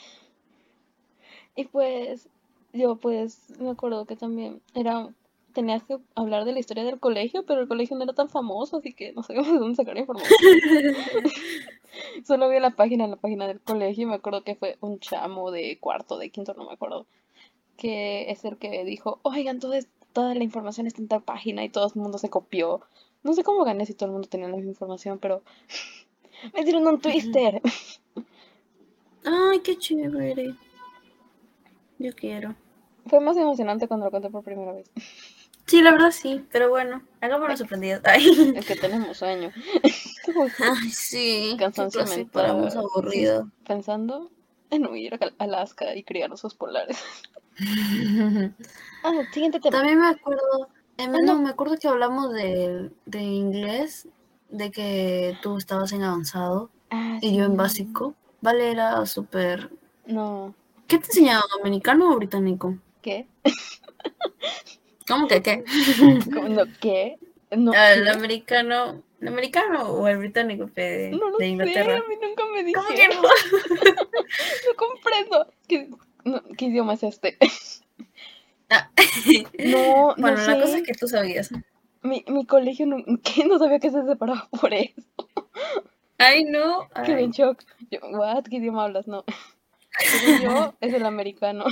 Y 1.57 1.65
pues 1.65 2.29
yo 2.73 2.97
pues 2.97 3.51
me 3.59 3.71
acuerdo 3.71 4.05
que 4.05 4.15
también 4.15 4.63
era 4.75 5.09
tenías 5.53 5.83
que 5.85 5.99
hablar 6.15 6.45
de 6.45 6.53
la 6.53 6.61
historia 6.61 6.85
del 6.85 7.01
colegio, 7.01 7.45
pero 7.45 7.61
el 7.61 7.69
colegio 7.69 7.97
no 7.97 8.05
era 8.05 8.13
tan 8.13 8.29
famoso, 8.29 8.79
así 8.79 8.93
que 8.93 9.13
no 9.13 9.23
sabíamos 9.23 9.53
de 9.53 9.59
dónde 9.59 9.77
sacar 9.77 9.97
información. 9.97 10.39
Solo 12.25 12.49
vi 12.49 12.61
la 12.61 12.71
página, 12.71 13.05
en 13.05 13.11
la 13.11 13.17
página 13.17 13.47
del 13.47 13.61
colegio, 13.61 14.05
y 14.05 14.07
me 14.07 14.15
acuerdo 14.15 14.45
que 14.45 14.55
fue 14.55 14.77
un 14.81 15.01
chamo 15.01 15.51
de 15.51 15.79
cuarto, 15.81 16.19
de 16.19 16.31
quinto, 16.31 16.55
no 16.55 16.67
me 16.67 16.73
acuerdo, 16.73 17.07
que 17.77 18.31
es 18.31 18.45
el 18.45 18.59
que 18.59 18.85
dijo, 18.85 19.21
oigan, 19.23 19.57
entonces 19.57 19.89
toda 20.13 20.35
la 20.35 20.45
información 20.45 20.87
está 20.87 21.01
en 21.01 21.09
tal 21.09 21.23
página 21.23 21.65
y 21.65 21.69
todo 21.69 21.87
el 21.87 22.01
mundo 22.01 22.19
se 22.19 22.31
copió. 22.31 22.81
No 23.23 23.33
sé 23.33 23.43
cómo 23.43 23.65
gané 23.65 23.87
si 23.87 23.95
todo 23.95 24.07
el 24.07 24.13
mundo 24.13 24.29
tenía 24.29 24.49
la 24.49 24.57
misma 24.57 24.71
información, 24.71 25.19
pero 25.19 25.43
me 26.55 26.65
dieron 26.65 26.87
un 26.87 27.01
twister. 27.01 27.61
Ay, 29.25 29.61
qué 29.61 29.77
chévere. 29.77 30.55
Yo 31.99 32.15
quiero. 32.15 32.55
Fue 33.07 33.21
más 33.21 33.37
emocionante 33.37 33.89
cuando 33.89 34.07
lo 34.07 34.13
conté 34.13 34.31
por 34.31 34.45
primera 34.45 34.73
vez. 34.73 34.91
Sí, 35.69 35.83
la 35.83 35.93
verdad 35.93 36.11
sí, 36.11 36.45
pero 36.51 36.71
bueno, 36.71 37.03
hagámonos 37.21 37.59
sorprendidas. 37.59 38.01
Ay, 38.05 38.55
Es 38.57 38.65
que 38.67 38.75
tenemos 38.75 39.19
sueño. 39.19 39.53
Ay 40.61 40.91
sí. 40.91 41.57
Cansancio 41.59 42.05
mental. 42.07 42.27
para 42.33 42.55
más 42.55 42.75
aburrido. 42.75 43.51
Pensando 43.67 44.31
en 44.71 44.87
huir 44.87 45.15
a 45.15 45.45
Alaska 45.45 45.95
y 45.95 46.03
criar 46.05 46.33
osos 46.33 46.55
polares. 46.55 46.99
Ah, 49.05 49.13
siguiente 49.33 49.61
tema. 49.61 49.77
También 49.79 50.01
me 50.01 50.09
acuerdo, 50.09 50.69
eh, 50.97 51.07
no, 51.09 51.19
no. 51.21 51.41
me 51.41 51.51
acuerdo 51.51 51.77
que 51.77 51.87
hablamos 51.89 52.33
de, 52.33 52.91
de 53.07 53.23
inglés, 53.23 54.09
de 54.49 54.71
que 54.73 55.37
tú 55.43 55.57
estabas 55.57 55.93
en 55.93 56.03
avanzado 56.03 56.71
Ah, 56.91 57.19
y 57.21 57.37
yo 57.37 57.45
en 57.45 57.57
básico. 57.57 58.15
Vale, 58.41 58.71
era 58.71 59.05
súper... 59.07 59.71
No. 60.07 60.55
¿Qué 60.87 60.99
te 60.99 61.07
enseñaban, 61.07 61.45
americano 61.61 62.13
o 62.13 62.17
británico? 62.17 62.77
¿Qué? 63.03 63.29
¿Cómo 65.09 65.27
que 65.29 65.43
qué? 65.43 65.65
¿Cómo 66.35 66.49
no? 66.49 66.65
¿Qué? 66.81 67.17
No, 67.51 67.73
Ah, 67.75 67.93
¿El 67.95 68.05
¿qué? 68.05 68.11
americano, 68.11 69.03
el 69.21 69.29
americano 69.29 69.83
o 69.91 70.07
el 70.09 70.19
británico 70.19 70.67
de, 70.75 71.11
No 71.13 71.31
lo 71.31 71.39
de 71.39 71.45
sé, 71.45 71.51
Inglaterra? 71.51 71.97
a 71.97 72.09
mí 72.09 72.15
nunca 72.21 72.45
me 72.47 72.73
¿Cómo 72.73 72.89
que 72.89 72.95
dijeron. 72.95 73.23
no? 73.23 73.29
No 74.67 74.75
comprendo. 74.77 75.47
No, 76.25 76.43
¿Qué 76.57 76.67
idioma 76.67 76.95
es 76.95 77.03
este? 77.03 77.39
Ah. 78.71 78.91
No, 79.59 80.09
no 80.09 80.15
bueno, 80.19 80.37
la 80.37 80.45
sé. 80.55 80.61
cosa 80.61 80.77
es 80.79 80.83
que 80.83 80.93
tú 80.95 81.09
sabías. 81.09 81.51
Mi, 82.03 82.25
mi 82.29 82.45
colegio 82.47 82.87
no, 82.87 82.99
¿qué? 83.25 83.45
no 83.47 83.59
sabía 83.59 83.79
que 83.81 83.91
se 83.91 84.05
separaba 84.05 84.49
por 84.61 84.73
eso. 84.75 85.03
Ay, 86.19 86.45
no. 86.45 86.89
Quedé 87.05 87.17
Ay. 87.17 87.25
en 87.25 87.31
shock. 87.31 87.63
Yo, 87.91 88.01
¿what? 88.13 88.45
¿Qué 88.45 88.57
idioma 88.57 88.85
hablas? 88.85 89.09
No. 89.09 89.25
Según 89.99 90.41
yo, 90.41 90.75
es 90.81 90.93
el 90.93 91.07
americano. 91.07 91.65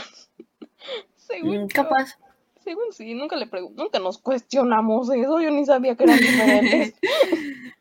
Según 1.16 1.64
Mm, 1.64 1.68
yo. 1.68 1.84
Según 2.66 2.92
sí, 2.92 3.14
nunca 3.14 3.36
le 3.36 3.48
nunca 3.76 4.00
nos 4.00 4.18
cuestionamos 4.18 5.08
eso, 5.08 5.40
yo 5.40 5.52
ni 5.52 5.64
sabía 5.64 5.94
que 5.94 6.02
eran 6.02 6.18
diferentes. 6.18 6.94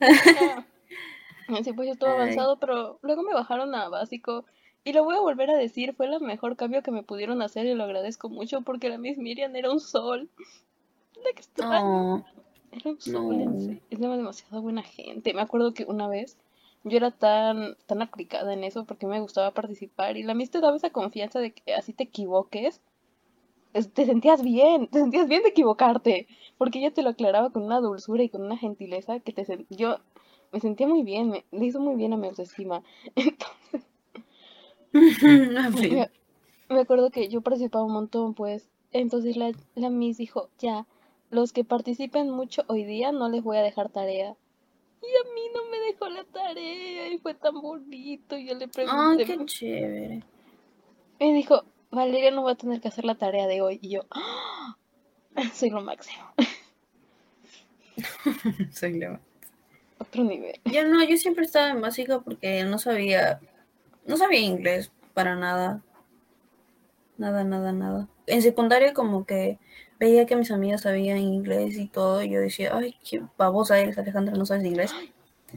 Así 1.48 1.72
pues 1.72 1.88
yo 1.88 2.06
Ay. 2.06 2.12
avanzado, 2.12 2.60
pero 2.60 3.00
luego 3.02 3.24
me 3.24 3.34
bajaron 3.34 3.74
a 3.74 3.88
básico 3.88 4.44
y 4.84 4.92
lo 4.92 5.02
voy 5.02 5.16
a 5.16 5.20
volver 5.20 5.50
a 5.50 5.56
decir, 5.56 5.94
fue 5.94 6.06
el 6.06 6.20
mejor 6.20 6.54
cambio 6.54 6.80
que 6.84 6.92
me 6.92 7.02
pudieron 7.02 7.42
hacer 7.42 7.66
y 7.66 7.74
lo 7.74 7.82
agradezco 7.82 8.28
mucho 8.28 8.60
porque 8.60 8.88
la 8.88 8.98
Miss 8.98 9.18
Miriam 9.18 9.56
era 9.56 9.72
un 9.72 9.80
sol. 9.80 10.28
La 11.16 11.32
que. 11.34 11.42
No. 11.60 12.24
Era 12.70 12.90
un 12.90 13.00
sol, 13.00 13.34
en 13.40 13.52
No. 13.52 13.60
serio. 13.60 13.80
Es 13.90 13.98
demasiado 13.98 14.62
buena 14.62 14.84
gente. 14.84 15.34
Me 15.34 15.42
acuerdo 15.42 15.74
que 15.74 15.86
una 15.86 16.06
vez 16.06 16.36
yo 16.84 16.96
era 16.96 17.10
tan, 17.10 17.76
tan 17.86 18.00
aplicada 18.00 18.52
en 18.52 18.62
eso 18.62 18.84
porque 18.84 19.08
me 19.08 19.18
gustaba 19.18 19.50
participar 19.50 20.16
y 20.16 20.22
la 20.22 20.34
Miss 20.34 20.52
te 20.52 20.60
daba 20.60 20.76
esa 20.76 20.90
confianza 20.90 21.40
de 21.40 21.50
que 21.52 21.74
así 21.74 21.92
te 21.92 22.04
equivoques, 22.04 22.80
es- 23.76 23.92
te 23.92 24.06
sentías 24.06 24.42
bien, 24.42 24.88
te 24.88 25.00
sentías 25.00 25.28
bien 25.28 25.42
de 25.42 25.50
equivocarte, 25.50 26.26
porque 26.58 26.78
ella 26.78 26.92
te 26.92 27.02
lo 27.02 27.10
aclaraba 27.10 27.50
con 27.50 27.62
una 27.62 27.80
dulzura 27.80 28.22
y 28.22 28.28
con 28.28 28.42
una 28.42 28.56
gentileza 28.56 29.20
que 29.20 29.32
te 29.32 29.44
yo 29.70 29.96
me 30.52 30.60
sentía 30.60 30.86
muy 30.86 31.02
bien, 31.02 31.28
me, 31.28 31.44
le 31.50 31.66
hizo 31.66 31.80
muy 31.80 31.96
bien 31.96 32.12
a 32.12 32.16
mi 32.16 32.28
autoestima. 32.28 32.82
Entonces, 33.14 33.86
No, 36.68 36.74
me, 36.74 36.80
acuerdo 36.80 37.10
que 37.10 37.28
yo 37.28 37.40
participaba 37.42 37.84
un 37.84 37.92
montón, 37.92 38.34
pues, 38.34 38.70
entonces 38.92 39.36
la, 39.36 39.52
la 39.74 39.90
Miss 39.90 40.16
dijo, 40.16 40.48
ya, 40.58 40.86
los 41.30 41.52
que 41.52 41.64
participen 41.64 42.30
mucho 42.30 42.62
hoy 42.68 42.84
día 42.84 43.12
no 43.12 43.28
les 43.28 43.42
voy 43.42 43.56
a 43.58 43.62
dejar 43.62 43.90
tarea. 43.90 44.36
Y 45.02 45.06
a 45.06 45.34
mí 45.34 45.42
no 45.54 45.70
me 45.70 45.78
dejó 45.80 46.08
la 46.08 46.24
tarea 46.24 47.08
y 47.08 47.18
fue 47.18 47.34
tan 47.34 47.60
bonito. 47.60 48.36
y 48.36 48.46
Yo 48.46 48.54
le 48.54 48.66
Ay, 48.66 48.68
pregunté, 48.68 49.24
qué 49.24 49.44
chévere. 49.44 50.22
me 51.20 51.32
dijo, 51.34 51.62
Valeria 51.90 52.30
no 52.30 52.42
va 52.44 52.52
a 52.52 52.56
tener 52.56 52.80
que 52.80 52.88
hacer 52.88 53.04
la 53.04 53.14
tarea 53.16 53.46
de 53.46 53.60
hoy. 53.62 53.78
Y 53.82 53.90
yo, 53.90 54.02
"Ah, 54.10 54.76
soy 55.54 55.70
lo 55.70 55.80
máximo. 55.82 56.24
Soy 58.72 58.94
Leo. 58.94 59.18
Otro 59.98 60.24
nivel. 60.24 60.60
Yo 60.66 60.84
no, 60.86 61.02
yo 61.04 61.16
siempre 61.16 61.44
estaba 61.44 61.70
en 61.70 61.80
básica 61.80 62.20
porque 62.20 62.64
no 62.64 62.78
sabía, 62.78 63.40
no 64.06 64.16
sabía 64.16 64.40
inglés 64.40 64.92
para 65.14 65.34
nada. 65.36 65.82
Nada, 67.16 67.44
nada, 67.44 67.72
nada. 67.72 68.08
En 68.26 68.42
secundaria 68.42 68.92
como 68.92 69.24
que 69.24 69.58
veía 69.98 70.26
que 70.26 70.36
mis 70.36 70.50
amigas 70.50 70.82
sabían 70.82 71.16
inglés 71.18 71.78
y 71.78 71.86
todo, 71.88 72.22
y 72.22 72.28
yo 72.28 72.40
decía, 72.40 72.72
ay, 72.76 72.96
qué 73.08 73.22
babosa 73.38 73.78
eres, 73.78 73.96
Alejandra, 73.96 74.34
no 74.34 74.44
sabes 74.44 74.66
inglés. 74.66 74.94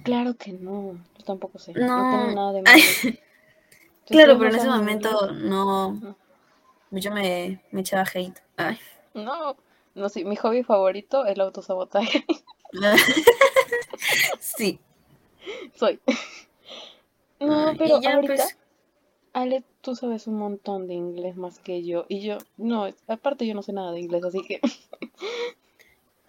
Claro 0.03 0.35
que 0.37 0.53
no, 0.53 0.93
yo 1.17 1.25
tampoco 1.25 1.59
sé. 1.59 1.73
No. 1.73 1.87
No 1.87 2.17
tengo 2.17 2.35
nada 2.35 2.53
de 2.53 2.61
malo. 2.63 2.79
Claro, 4.09 4.37
pero 4.37 4.49
en 4.49 4.55
ese 4.55 4.67
momento 4.67 5.31
no, 5.31 6.15
yo 6.91 7.11
me, 7.11 7.61
me 7.71 7.81
echaba 7.81 8.03
hate. 8.03 8.41
Ay. 8.57 8.79
No, 9.13 9.55
no, 9.95 10.09
sí, 10.09 10.25
mi 10.25 10.35
hobby 10.35 10.63
favorito, 10.63 11.25
el 11.25 11.41
autosabotaje. 11.41 12.25
Sí. 14.39 14.79
Soy. 15.75 15.99
No, 17.41 17.69
Ay, 17.69 17.77
pero 17.77 18.01
ya, 18.01 18.15
ahorita, 18.15 18.35
pues, 18.35 18.57
Ale, 19.31 19.63
tú 19.79 19.95
sabes 19.95 20.27
un 20.27 20.37
montón 20.37 20.87
de 20.87 20.93
inglés 20.93 21.37
más 21.37 21.59
que 21.59 21.85
yo. 21.85 22.05
Y 22.09 22.19
yo, 22.19 22.37
no, 22.57 22.89
aparte 23.07 23.47
yo 23.47 23.55
no 23.55 23.61
sé 23.61 23.71
nada 23.71 23.93
de 23.93 24.01
inglés, 24.01 24.25
así 24.25 24.41
que 24.41 24.59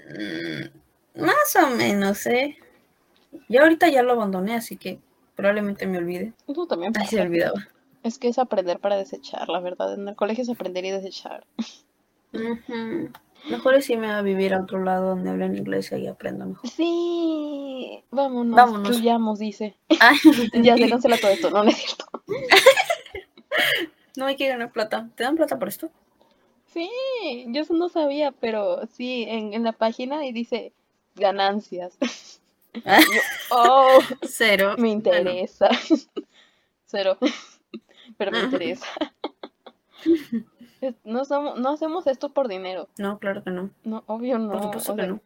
mm, 0.07 1.21
más 1.21 1.57
o 1.57 1.71
menos, 1.71 2.25
¿eh? 2.27 2.57
Yo 3.49 3.63
ahorita 3.63 3.89
ya 3.89 4.05
lo 4.05 4.13
abandoné, 4.13 4.55
así 4.55 4.77
que 4.77 5.01
probablemente 5.41 5.87
me 5.87 5.99
olvide. 5.99 6.33
eso 6.47 6.67
también 6.67 6.93
Ay, 6.97 7.07
se 7.07 7.17
pasa. 7.17 7.17
me 7.17 7.23
olvidaba. 7.31 7.69
Es 8.03 8.19
que 8.19 8.29
es 8.29 8.39
aprender 8.39 8.79
para 8.79 8.97
desechar, 8.97 9.49
la 9.49 9.61
verdad. 9.61 9.93
En 9.95 10.09
el 10.09 10.17
colegio 10.17 10.43
es 10.43 10.49
aprender 10.51 10.85
y 10.85 10.91
desechar. 10.91 11.45
Mejor 13.49 13.75
es 13.75 13.89
irme 13.89 14.11
a 14.11 14.21
vivir 14.23 14.53
a 14.55 14.61
otro 14.61 14.85
lado 14.85 15.11
donde 15.11 15.31
hablen 15.31 15.57
inglés 15.57 15.91
y 15.91 15.95
ahí 15.95 16.07
aprendo 16.07 16.45
mejor. 16.47 16.69
Sí, 16.69 18.05
vámonos, 18.11 18.55
Vámonos. 18.55 18.89
fluyamos, 18.89 19.39
dice. 19.39 19.77
Ay, 19.99 20.17
Ya 20.63 20.77
se 20.77 20.89
cancela 20.91 21.17
todo 21.19 21.31
esto, 21.31 21.51
no, 21.51 21.65
no 21.65 21.71
es 21.71 21.77
cierto. 21.77 22.05
no 24.17 24.27
hay 24.27 24.37
que 24.37 24.47
ganar 24.49 24.71
plata. 24.73 25.09
¿Te 25.15 25.25
dan 25.25 25.37
plata 25.37 25.59
por 25.59 25.69
esto? 25.69 25.91
Sí, 26.67 26.89
yo 27.49 27.63
eso 27.63 27.75
no 27.75 27.89
sabía, 27.89 28.31
pero 28.33 28.87
sí, 28.89 29.25
en, 29.29 29.55
en 29.55 29.65
la 29.65 29.73
página 29.73 30.25
y 30.27 30.33
dice 30.33 30.73
ganancias. 31.17 31.97
Yo, 32.75 33.21
oh, 33.51 33.99
Cero. 34.23 34.75
me 34.79 34.95
Bueno, 34.95 35.31
interesa. 35.31 35.69
Cero, 36.87 37.19
pero 38.17 38.33
me 38.33 38.41
interesa. 38.41 38.87
Es- 40.81 40.95
No, 41.05 41.25
somos, 41.25 41.59
no 41.59 41.71
hacemos 41.71 42.07
esto 42.07 42.33
por 42.33 42.49
dinero. 42.49 42.89
no, 42.99 43.19
claro 43.19 43.45
que 43.45 43.51
no. 43.51 43.71
No, 43.85 44.03
obvio 44.07 44.39
no. 44.39 44.53
Por 44.53 44.63
supuesto 44.63 44.93
o 44.93 44.97
que 44.97 45.07
no. 45.07 45.21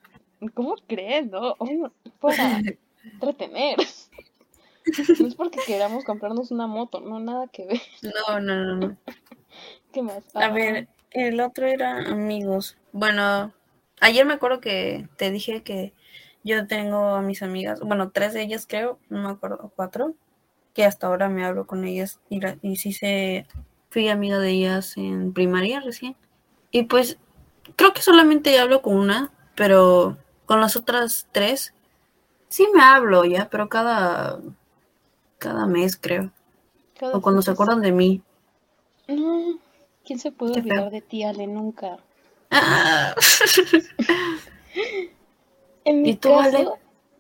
¿Cómo 0.54 0.74
crees? 0.86 1.26
No, 1.30 1.54
obvio, 1.58 1.92
para 2.20 2.34
entretener. 3.04 3.76
No 5.18 5.26
es 5.28 5.34
porque 5.34 5.58
queramos 5.66 6.04
comprarnos 6.04 6.50
una 6.50 6.66
moto, 6.66 7.00
no, 7.00 7.18
nada 7.20 7.46
que 7.48 7.66
ver. 7.66 7.80
No, 8.02 8.40
no, 8.40 8.64
no, 8.64 8.76
no. 8.76 8.96
¿Qué 9.92 10.02
más? 10.02 10.24
A 10.34 10.48
ver, 10.50 10.88
el 11.12 11.40
otro 11.40 11.66
era 11.66 11.98
amigos. 11.98 12.76
Bueno, 12.92 13.52
ayer 14.00 14.26
me 14.26 14.34
acuerdo 14.34 14.60
que 14.60 15.08
te 15.16 15.30
dije 15.30 15.62
que 15.62 15.94
yo 16.44 16.66
tengo 16.66 17.14
a 17.16 17.22
mis 17.22 17.42
amigas, 17.42 17.80
bueno, 17.80 18.10
tres 18.10 18.34
de 18.34 18.42
ellas 18.42 18.66
creo, 18.68 18.98
no 19.08 19.22
me 19.22 19.30
acuerdo, 19.30 19.72
cuatro, 19.74 20.14
que 20.74 20.84
hasta 20.84 21.06
ahora 21.08 21.28
me 21.28 21.44
hablo 21.44 21.66
con 21.66 21.84
ellas 21.84 22.20
y, 22.28 22.40
la- 22.40 22.58
y 22.62 22.76
sí 22.76 22.92
se, 22.92 23.46
fui 23.90 24.08
amiga 24.08 24.38
de 24.38 24.50
ellas 24.50 24.96
en 24.96 25.32
primaria 25.32 25.80
recién. 25.80 26.16
Y 26.70 26.84
pues 26.84 27.18
creo 27.76 27.92
que 27.94 28.02
solamente 28.02 28.58
hablo 28.58 28.82
con 28.82 28.96
una, 28.96 29.32
pero 29.54 30.16
con 30.46 30.60
las 30.60 30.76
otras 30.76 31.28
tres 31.32 31.72
sí 32.48 32.66
me 32.74 32.82
hablo 32.82 33.24
ya, 33.24 33.48
pero 33.50 33.68
cada, 33.68 34.40
cada 35.38 35.66
mes 35.66 35.96
creo, 35.96 36.30
cada 36.98 37.16
o 37.16 37.22
cuando 37.22 37.40
se 37.42 37.52
acuerdan 37.52 37.80
de 37.80 37.92
mí. 37.92 38.22
No, 39.08 39.58
¿quién 40.04 40.18
se 40.18 40.32
puede 40.32 40.54
feo. 40.54 40.62
olvidar 40.62 40.90
de 40.90 41.00
ti, 41.02 41.22
Ale? 41.22 41.46
Nunca. 41.46 41.98
Ah. 42.50 43.14
En 45.84 46.02
mi 46.02 46.10
¿Y 46.10 46.16
tú, 46.16 46.28
caso, 46.28 46.40
Ale? 46.40 46.68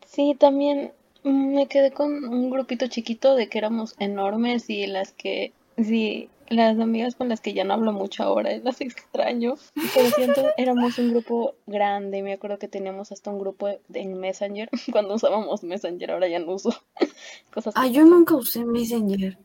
sí, 0.06 0.36
también 0.38 0.92
me 1.22 1.66
quedé 1.68 1.92
con 1.92 2.24
un 2.24 2.50
grupito 2.50 2.86
chiquito 2.88 3.34
de 3.34 3.48
que 3.48 3.58
éramos 3.58 3.94
enormes 3.98 4.68
y 4.70 4.86
las 4.86 5.12
que, 5.12 5.52
sí, 5.76 6.28
las 6.48 6.78
amigas 6.78 7.14
con 7.14 7.28
las 7.28 7.40
que 7.40 7.54
ya 7.54 7.64
no 7.64 7.74
hablo 7.74 7.92
mucho 7.92 8.22
ahora, 8.22 8.50
las 8.58 8.80
extraño. 8.80 9.54
Pero 9.94 10.10
siento, 10.10 10.42
éramos 10.56 10.98
un 10.98 11.10
grupo 11.10 11.54
grande, 11.66 12.22
me 12.22 12.34
acuerdo 12.34 12.58
que 12.58 12.68
teníamos 12.68 13.12
hasta 13.12 13.30
un 13.30 13.38
grupo 13.38 13.68
en 13.92 14.18
Messenger, 14.20 14.68
cuando 14.92 15.14
usábamos 15.14 15.62
Messenger, 15.62 16.10
ahora 16.12 16.28
ya 16.28 16.38
no 16.38 16.52
uso. 16.52 16.70
Cosas 17.52 17.74
Ah, 17.74 17.86
yo 17.86 18.04
nunca 18.04 18.34
usé 18.36 18.64
Messenger. 18.64 19.38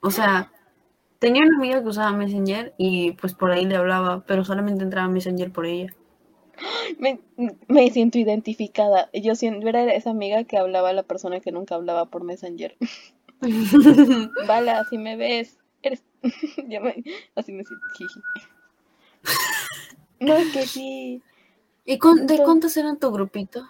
O 0.00 0.10
sea, 0.10 0.52
tenía 1.18 1.42
una 1.44 1.56
amiga 1.58 1.82
que 1.82 1.88
usaba 1.88 2.12
Messenger 2.12 2.74
y 2.78 3.12
pues 3.12 3.34
por 3.34 3.50
ahí 3.52 3.64
le 3.66 3.76
hablaba, 3.76 4.24
pero 4.26 4.44
solamente 4.44 4.84
entraba 4.84 5.08
Messenger 5.08 5.52
por 5.52 5.66
ella. 5.66 5.94
Me, 6.98 7.20
me 7.68 7.90
siento 7.90 8.18
identificada. 8.18 9.10
Yo, 9.12 9.32
yo 9.34 9.68
era 9.68 9.92
esa 9.94 10.10
amiga 10.10 10.44
que 10.44 10.56
hablaba 10.58 10.90
a 10.90 10.92
la 10.92 11.02
persona 11.02 11.40
que 11.40 11.52
nunca 11.52 11.74
hablaba 11.74 12.06
por 12.06 12.24
Messenger. 12.24 12.76
Bala, 14.46 14.84
si 14.84 14.98
me 14.98 15.16
ves, 15.16 15.58
eres... 15.82 16.02
ya 16.68 16.80
me- 16.80 17.02
Así 17.34 17.52
me 17.52 17.64
siento. 17.64 17.86
No, 20.20 20.34
es 20.34 20.48
que 20.52 20.66
sí, 20.66 21.22
¿Y 21.84 21.98
con- 21.98 22.26
de 22.26 22.42
cuántos 22.42 22.76
eran 22.76 22.98
tu 22.98 23.10
grupito? 23.12 23.68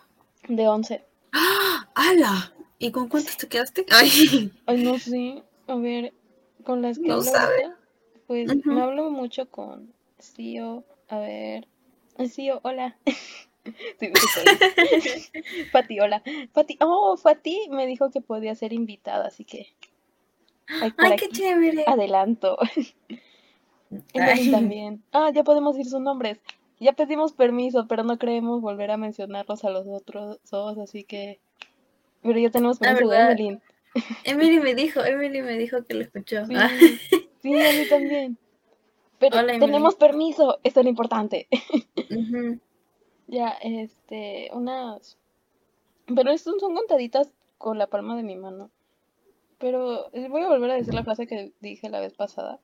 de 0.48 0.68
11. 0.68 1.04
¡Ah! 1.32 1.88
¡Hala! 1.94 2.52
¿Y 2.78 2.92
con 2.92 3.08
cuántos 3.08 3.36
te 3.36 3.48
quedaste? 3.48 3.84
Ay, 3.90 4.52
Ay, 4.66 4.78
no 4.84 4.98
sé, 4.98 5.42
a 5.66 5.74
ver, 5.74 6.12
con 6.64 6.82
las 6.82 6.98
que 6.98 7.08
No 7.08 7.14
hablo 7.14 7.24
sabe. 7.24 7.64
ahorita, 7.64 7.78
pues 8.26 8.48
Ujú. 8.50 8.72
me 8.72 8.80
hablo 8.82 9.10
mucho 9.10 9.50
con 9.50 9.92
Sio, 10.18 10.84
a 11.08 11.18
ver, 11.18 11.66
Sio, 12.28 12.60
hola. 12.62 12.96
Sí, 13.98 14.12
sí. 15.00 15.42
Fati, 15.72 15.98
hola. 15.98 16.22
Fati, 16.52 16.78
oh, 16.80 17.16
Fati 17.16 17.68
me 17.70 17.84
dijo 17.86 18.12
que 18.12 18.20
podía 18.20 18.54
ser 18.54 18.72
invitada, 18.72 19.26
así 19.26 19.44
que... 19.44 19.74
Ay, 20.68 20.92
qué 21.18 21.28
chévere. 21.30 21.82
adelanto. 21.84 22.58
Ay. 24.14 24.50
también. 24.52 25.02
Ah, 25.12 25.32
ya 25.34 25.42
podemos 25.42 25.76
decir 25.76 25.90
sus 25.90 26.00
nombres. 26.00 26.38
Ya 26.78 26.92
pedimos 26.92 27.32
permiso, 27.32 27.88
pero 27.88 28.04
no 28.04 28.18
queremos 28.18 28.60
volver 28.60 28.92
a 28.92 28.96
mencionarlos 28.96 29.64
a 29.64 29.70
los 29.70 29.88
otros 29.88 30.38
dos, 30.48 30.78
así 30.78 31.02
que... 31.02 31.40
Pero 32.22 32.38
ya 32.38 32.50
tenemos 32.50 32.78
permiso 32.78 33.08
de 33.08 33.18
Evelyn. 33.18 33.60
Emily 34.22 34.60
me 34.60 34.76
dijo, 34.76 35.04
Emily 35.04 35.42
me 35.42 35.58
dijo 35.58 35.84
que 35.84 35.94
lo 35.94 36.02
escuchó. 36.02 36.46
Sí, 36.46 36.54
Ah, 36.56 36.70
sí, 36.78 37.00
Sí, 37.42 37.54
a 37.54 37.72
mí 37.72 37.88
también. 37.88 38.38
Pero 39.18 39.38
Hola, 39.38 39.58
tenemos 39.58 39.94
permiso, 39.94 40.58
esto 40.62 40.80
es 40.80 40.84
lo 40.84 40.90
importante. 40.90 41.48
Ya, 43.28 43.50
este, 43.62 44.50
unas... 44.52 45.18
Pero 46.14 46.30
estos 46.30 46.60
son 46.60 46.74
contaditas 46.74 47.32
con 47.58 47.78
la 47.78 47.88
palma 47.88 48.16
de 48.16 48.22
mi 48.22 48.36
mano. 48.36 48.70
Pero 49.58 50.10
voy 50.30 50.42
a 50.42 50.48
volver 50.48 50.70
a 50.70 50.74
decir 50.74 50.94
la 50.94 51.02
frase 51.02 51.26
que 51.26 51.52
dije 51.60 51.88
la 51.88 52.00
vez 52.00 52.14
pasada. 52.14 52.60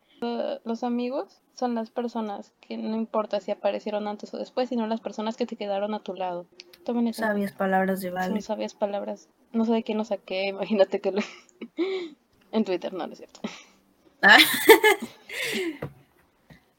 Los 0.64 0.84
amigos 0.84 1.40
son 1.54 1.74
las 1.74 1.90
personas 1.90 2.52
que 2.60 2.76
no 2.76 2.96
importa 2.96 3.40
si 3.40 3.50
aparecieron 3.50 4.06
antes 4.06 4.32
o 4.34 4.38
después, 4.38 4.68
sino 4.68 4.86
las 4.86 5.00
personas 5.00 5.36
que 5.36 5.46
te 5.46 5.56
quedaron 5.56 5.94
a 5.94 6.00
tu 6.00 6.14
lado. 6.14 6.46
Tomen 6.84 7.08
eso. 7.08 7.22
Sabias 7.22 7.52
palabras 7.52 8.00
de 8.00 8.08
Son 8.10 8.14
Vale. 8.14 8.40
sabias 8.42 8.74
palabras. 8.74 9.28
No 9.52 9.64
sé 9.64 9.72
de 9.72 9.82
quién 9.82 9.98
lo 9.98 10.04
saqué, 10.04 10.46
imagínate 10.48 11.00
que 11.00 11.10
lo... 11.12 11.22
en 12.52 12.64
Twitter, 12.64 12.92
no, 12.92 13.06
no 13.06 13.12
es 13.12 13.18
cierto. 13.18 13.40
Ah, 14.22 14.38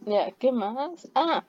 Ya, 0.06 0.32
¿qué 0.32 0.52
más? 0.52 1.10
Ah, 1.16 1.44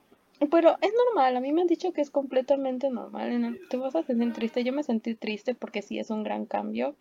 pero 0.50 0.76
es 0.80 0.92
normal, 1.06 1.36
a 1.36 1.40
mí 1.40 1.52
me 1.52 1.62
han 1.62 1.66
dicho 1.66 1.92
que 1.92 2.00
es 2.00 2.10
completamente 2.10 2.90
normal. 2.90 3.58
Te 3.70 3.76
vas 3.76 3.94
a 3.94 4.02
sentir 4.02 4.32
triste. 4.32 4.64
Yo 4.64 4.72
me 4.72 4.82
sentí 4.82 5.14
triste 5.14 5.54
porque 5.54 5.82
sí 5.82 5.98
es 5.98 6.10
un 6.10 6.22
gran 6.22 6.46
cambio, 6.46 6.96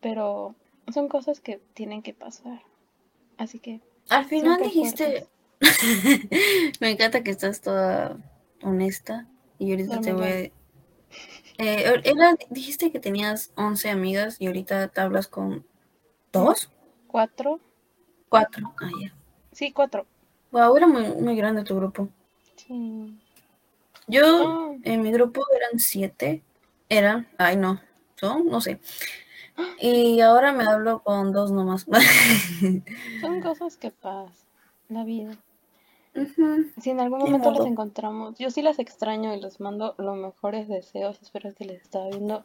pero 0.00 0.54
son 0.92 1.08
cosas 1.08 1.40
que 1.40 1.60
tienen 1.74 2.02
que 2.02 2.14
pasar. 2.14 2.62
Así 3.38 3.58
que, 3.58 3.80
Al 4.08 4.24
final 4.26 4.60
dijiste. 4.62 5.26
Me 6.80 6.90
encanta 6.90 7.22
que 7.22 7.30
estás 7.30 7.60
toda 7.60 8.16
honesta. 8.62 9.28
Y 9.58 9.70
ahorita 9.70 10.00
te 10.00 10.12
voy 10.12 10.22
a. 10.22 10.26
Dormilón. 10.26 10.62
Eh, 11.58 12.00
era, 12.04 12.36
dijiste 12.50 12.90
que 12.90 12.98
tenías 12.98 13.52
11 13.56 13.90
amigas 13.90 14.36
y 14.40 14.46
ahorita 14.46 14.88
te 14.88 15.00
hablas 15.00 15.28
con 15.28 15.66
dos, 16.32 16.70
cuatro, 17.06 17.60
cuatro. 18.28 18.72
Ah, 18.80 18.90
ya. 19.00 19.14
sí, 19.52 19.70
cuatro. 19.72 20.06
Wow, 20.50 20.76
era 20.76 20.86
muy, 20.86 21.04
muy 21.20 21.36
grande 21.36 21.62
tu 21.62 21.76
grupo. 21.76 22.08
Sí. 22.66 23.18
Yo, 24.06 24.22
Ah, 24.24 24.76
en 24.82 25.02
mi 25.02 25.12
grupo 25.12 25.44
eran 25.54 25.78
siete. 25.78 26.42
Eran, 26.88 27.28
ay 27.38 27.56
no, 27.56 27.80
son, 28.16 28.46
no 28.46 28.60
sé. 28.60 28.80
Y 29.80 30.20
ahora 30.20 30.52
me 30.52 30.64
hablo 30.64 31.02
con 31.02 31.32
dos 31.32 31.52
nomás. 31.52 31.86
son 33.20 33.40
cosas 33.40 33.76
que 33.76 33.90
pasan, 33.90 34.34
la 34.88 35.04
vida. 35.04 35.36
Si 36.80 36.90
en 36.90 37.00
algún 37.00 37.20
momento 37.20 37.50
las 37.50 37.66
encontramos, 37.66 38.38
yo 38.38 38.50
sí 38.50 38.60
las 38.60 38.78
extraño 38.78 39.34
y 39.34 39.40
les 39.40 39.60
mando 39.60 39.94
los 39.98 40.16
mejores 40.16 40.68
deseos. 40.68 41.18
Espero 41.22 41.54
que 41.54 41.64
les 41.64 41.82
está 41.82 42.06
viendo 42.08 42.44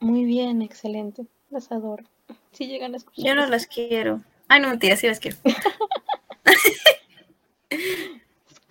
muy 0.00 0.24
bien, 0.24 0.62
excelente. 0.62 1.26
Las 1.50 1.70
adoro. 1.70 2.04
Si 2.52 2.66
llegan 2.66 2.94
a 2.94 2.96
escuchar. 2.96 3.24
Yo 3.24 3.34
no 3.34 3.46
las 3.46 3.66
quiero. 3.66 4.22
Ay, 4.48 4.60
no, 4.60 4.68
mentira, 4.68 4.96
sí 4.96 5.06
las 5.06 5.20
quiero. 5.20 5.36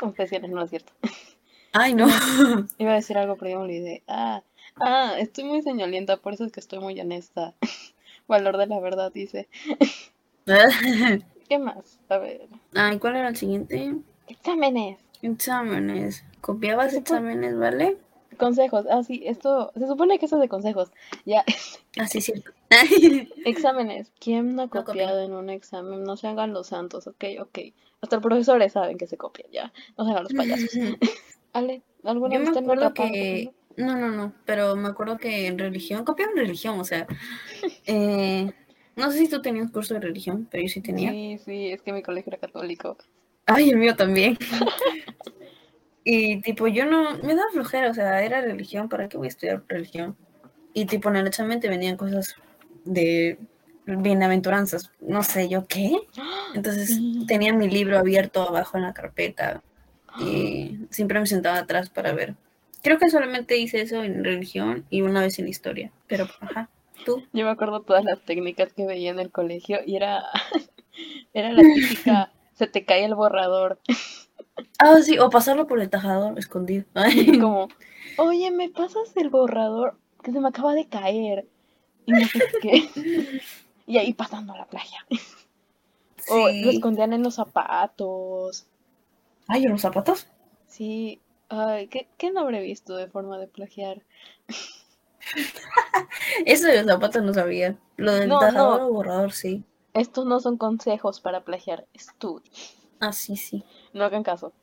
Confesiones, 0.02 0.50
no 0.50 0.64
es 0.64 0.72
cierto. 0.72 0.94
Ay, 1.74 1.94
no. 1.94 2.08
Iba 2.80 2.92
a 2.92 2.96
decir 2.96 3.20
algo, 3.20 3.36
pero 3.36 3.52
ya 3.52 3.58
me 3.58 3.64
olvidé. 3.66 4.02
Ah, 4.08 4.42
ah, 4.78 5.14
estoy 5.20 5.44
muy 5.44 5.62
señalienta, 5.62 6.18
por 6.18 6.34
eso 6.34 6.44
es 6.44 6.52
que 6.52 6.60
estoy 6.60 6.80
muy 6.80 7.00
honesta. 7.00 7.54
Valor 8.28 8.58
de 8.58 8.66
la 8.66 8.80
verdad, 8.80 9.12
dice. 9.14 9.48
¿Qué 11.48 11.60
más? 11.60 12.00
A 12.10 12.18
ver. 12.18 12.48
Ay, 12.74 12.98
¿cuál 12.98 13.16
era 13.16 13.28
el 13.28 13.36
siguiente? 13.36 13.94
Exámenes. 14.28 14.98
Exámenes. 15.22 16.24
¿Copiabas 16.42 16.96
exámenes, 16.96 17.56
vale? 17.56 17.98
Consejos. 18.38 18.88
Ah, 18.90 19.04
sí, 19.04 19.22
esto. 19.28 19.72
Se 19.76 19.86
supone 19.86 20.18
que 20.18 20.26
esto 20.26 20.38
es 20.38 20.42
de 20.42 20.50
consejos. 20.50 20.92
Ya. 21.26 21.46
Ah, 22.00 22.08
sí, 22.08 22.22
cierto. 22.22 22.52
Exámenes. 23.46 24.12
¿Quién 24.20 24.56
no 24.56 24.64
ha 24.64 24.66
No 24.66 24.72
copiado 24.72 25.22
en 25.22 25.34
un 25.34 25.52
examen? 25.52 26.04
No 26.04 26.18
se 26.18 26.28
hagan 26.28 26.54
los 26.54 26.68
santos, 26.68 27.06
ok, 27.06 27.24
ok. 27.40 27.60
Hasta 28.02 28.16
los 28.18 28.24
profesores 28.24 28.74
saben 28.74 28.98
que 28.98 29.08
se 29.08 29.18
copian, 29.18 29.50
ya. 29.52 29.72
No 29.98 30.06
se 30.06 30.12
hagan 30.12 30.24
los 30.24 30.34
payasos. 30.34 30.70
Ale, 31.54 31.84
¿alguna 32.04 32.36
Yo 32.36 32.40
vez 32.42 32.52
me 32.52 32.60
acuerdo 32.60 32.94
que... 32.94 33.52
No, 33.78 33.96
no, 33.96 34.10
no, 34.10 34.34
pero 34.46 34.76
me 34.76 34.90
acuerdo 34.90 35.18
que 35.18 35.48
en 35.48 35.58
religión, 35.58 36.04
copiaba 36.04 36.32
en 36.32 36.40
religión, 36.40 36.80
o 36.80 36.84
sea, 36.84 37.08
eh, 37.86 38.52
no 38.96 39.12
sé 39.12 39.20
si 39.20 39.30
tú 39.30 39.42
tenías 39.42 39.72
curso 39.72 39.94
de 39.94 40.02
religión, 40.02 40.48
pero 40.52 40.64
yo 40.64 40.70
sí 40.70 40.82
tenía. 40.82 41.12
Sí, 41.12 41.40
sí, 41.46 41.72
es 41.72 41.82
que 41.82 41.94
mi 41.94 42.04
colegio 42.04 42.32
era 42.32 42.40
católico. 42.40 42.98
Ay, 43.46 43.70
el 43.70 43.78
mío 43.78 43.96
también. 43.96 44.38
Y 46.04 46.42
tipo, 46.42 46.68
yo 46.68 46.86
no, 46.86 47.18
me 47.20 47.36
daba 47.36 47.50
flojera, 47.52 47.90
o 47.90 47.94
sea, 47.94 48.24
era 48.24 48.42
religión, 48.42 48.90
¿para 48.90 49.08
qué 49.08 49.18
voy 49.18 49.28
a 49.28 49.30
estudiar 49.30 49.64
religión? 49.68 50.18
Y 50.74 50.86
tipo, 50.86 51.10
en 51.10 51.18
el 51.18 51.28
examen 51.28 51.60
te 51.60 51.70
venían 51.70 51.98
cosas 51.98 52.36
de 52.86 53.38
bienaventuranzas, 53.98 54.92
no 55.00 55.24
sé 55.24 55.50
yo 55.50 55.66
qué. 55.68 55.92
Entonces 56.54 56.90
Sí. 56.90 57.26
tenía 57.28 57.54
mi 57.54 57.70
libro 57.70 57.98
abierto 58.00 58.42
abajo 58.42 58.78
en 58.78 58.84
la 58.84 58.94
carpeta 58.94 59.62
y 60.20 60.78
siempre 60.90 61.20
me 61.20 61.26
sentaba 61.28 61.58
atrás 61.60 61.90
para 61.90 62.14
ver. 62.14 62.36
Creo 62.84 62.98
que 62.98 63.10
solamente 63.10 63.58
hice 63.58 63.82
eso 63.82 64.04
en 64.04 64.24
religión 64.24 64.86
y 64.90 65.02
una 65.02 65.22
vez 65.22 65.38
en 65.40 65.48
historia, 65.48 65.92
pero 66.08 66.28
ajá, 66.40 66.70
tú. 67.06 67.24
Yo 67.32 67.46
me 67.46 67.52
acuerdo 67.52 67.82
todas 67.82 68.04
las 68.04 68.20
técnicas 68.22 68.74
que 68.74 68.86
veía 68.86 69.12
en 69.12 69.20
el 69.20 69.32
colegio 69.32 69.80
y 69.86 69.96
era, 69.96 70.24
era 71.34 71.52
la 71.52 71.62
típica, 71.62 72.32
se 72.54 72.68
te 72.68 72.84
cae 72.86 73.06
el 73.06 73.16
borrador. 73.16 73.80
Ah, 74.80 74.98
sí, 75.04 75.18
o 75.20 75.30
pasarlo 75.30 75.68
por 75.68 75.80
el 75.80 75.90
tajador 75.90 76.38
escondido. 76.40 76.86
Y 77.16 77.40
como, 77.40 77.70
oye, 78.18 78.52
¿me 78.52 78.70
pasas 78.70 79.16
el 79.16 79.30
borrador? 79.30 79.98
Que 80.24 80.32
se 80.32 80.40
me 80.40 80.50
acaba 80.50 80.74
de 80.74 80.88
caer. 80.88 81.48
Y 82.08 82.12
no 82.14 82.26
sé 82.26 82.42
qué. 82.62 82.90
Y 83.88 83.98
ahí 83.98 84.14
pasando 84.14 84.54
a 84.54 84.58
la 84.58 84.66
playa. 84.66 85.06
O 86.30 86.50
lo 86.50 86.70
escondían 86.70 87.14
en 87.14 87.24
los 87.24 87.36
zapatos. 87.36 88.68
Ay, 89.48 89.66
¿en 89.66 89.72
los 89.72 89.82
zapatos? 89.82 90.28
Sí. 90.68 91.20
Ay, 91.50 91.88
¿qué, 91.88 92.08
qué 92.18 92.32
no 92.32 92.42
habré 92.42 92.62
visto 92.62 92.96
de 92.96 93.08
forma 93.08 93.38
de 93.40 93.48
plagiar? 93.48 94.04
Eso 96.46 96.68
de 96.68 96.78
los 96.84 96.86
zapatos 96.92 97.24
no 97.24 97.34
sabía. 97.34 97.78
Lo 97.98 98.14
del 98.14 98.30
No, 98.30 98.40
tajador 98.40 98.82
no. 98.82 98.88
o 98.88 98.94
borrador, 98.94 99.32
sí. 99.34 99.64
Estos 99.94 100.26
no 100.26 100.40
son 100.40 100.58
consejos 100.58 101.20
para 101.20 101.44
plagiar. 101.44 101.88
Estudio. 101.94 102.50
Ah, 103.00 103.12
sí, 103.12 103.36
sí. 103.36 103.64
No 103.94 104.06
hagan 104.06 104.24
caso. 104.24 104.54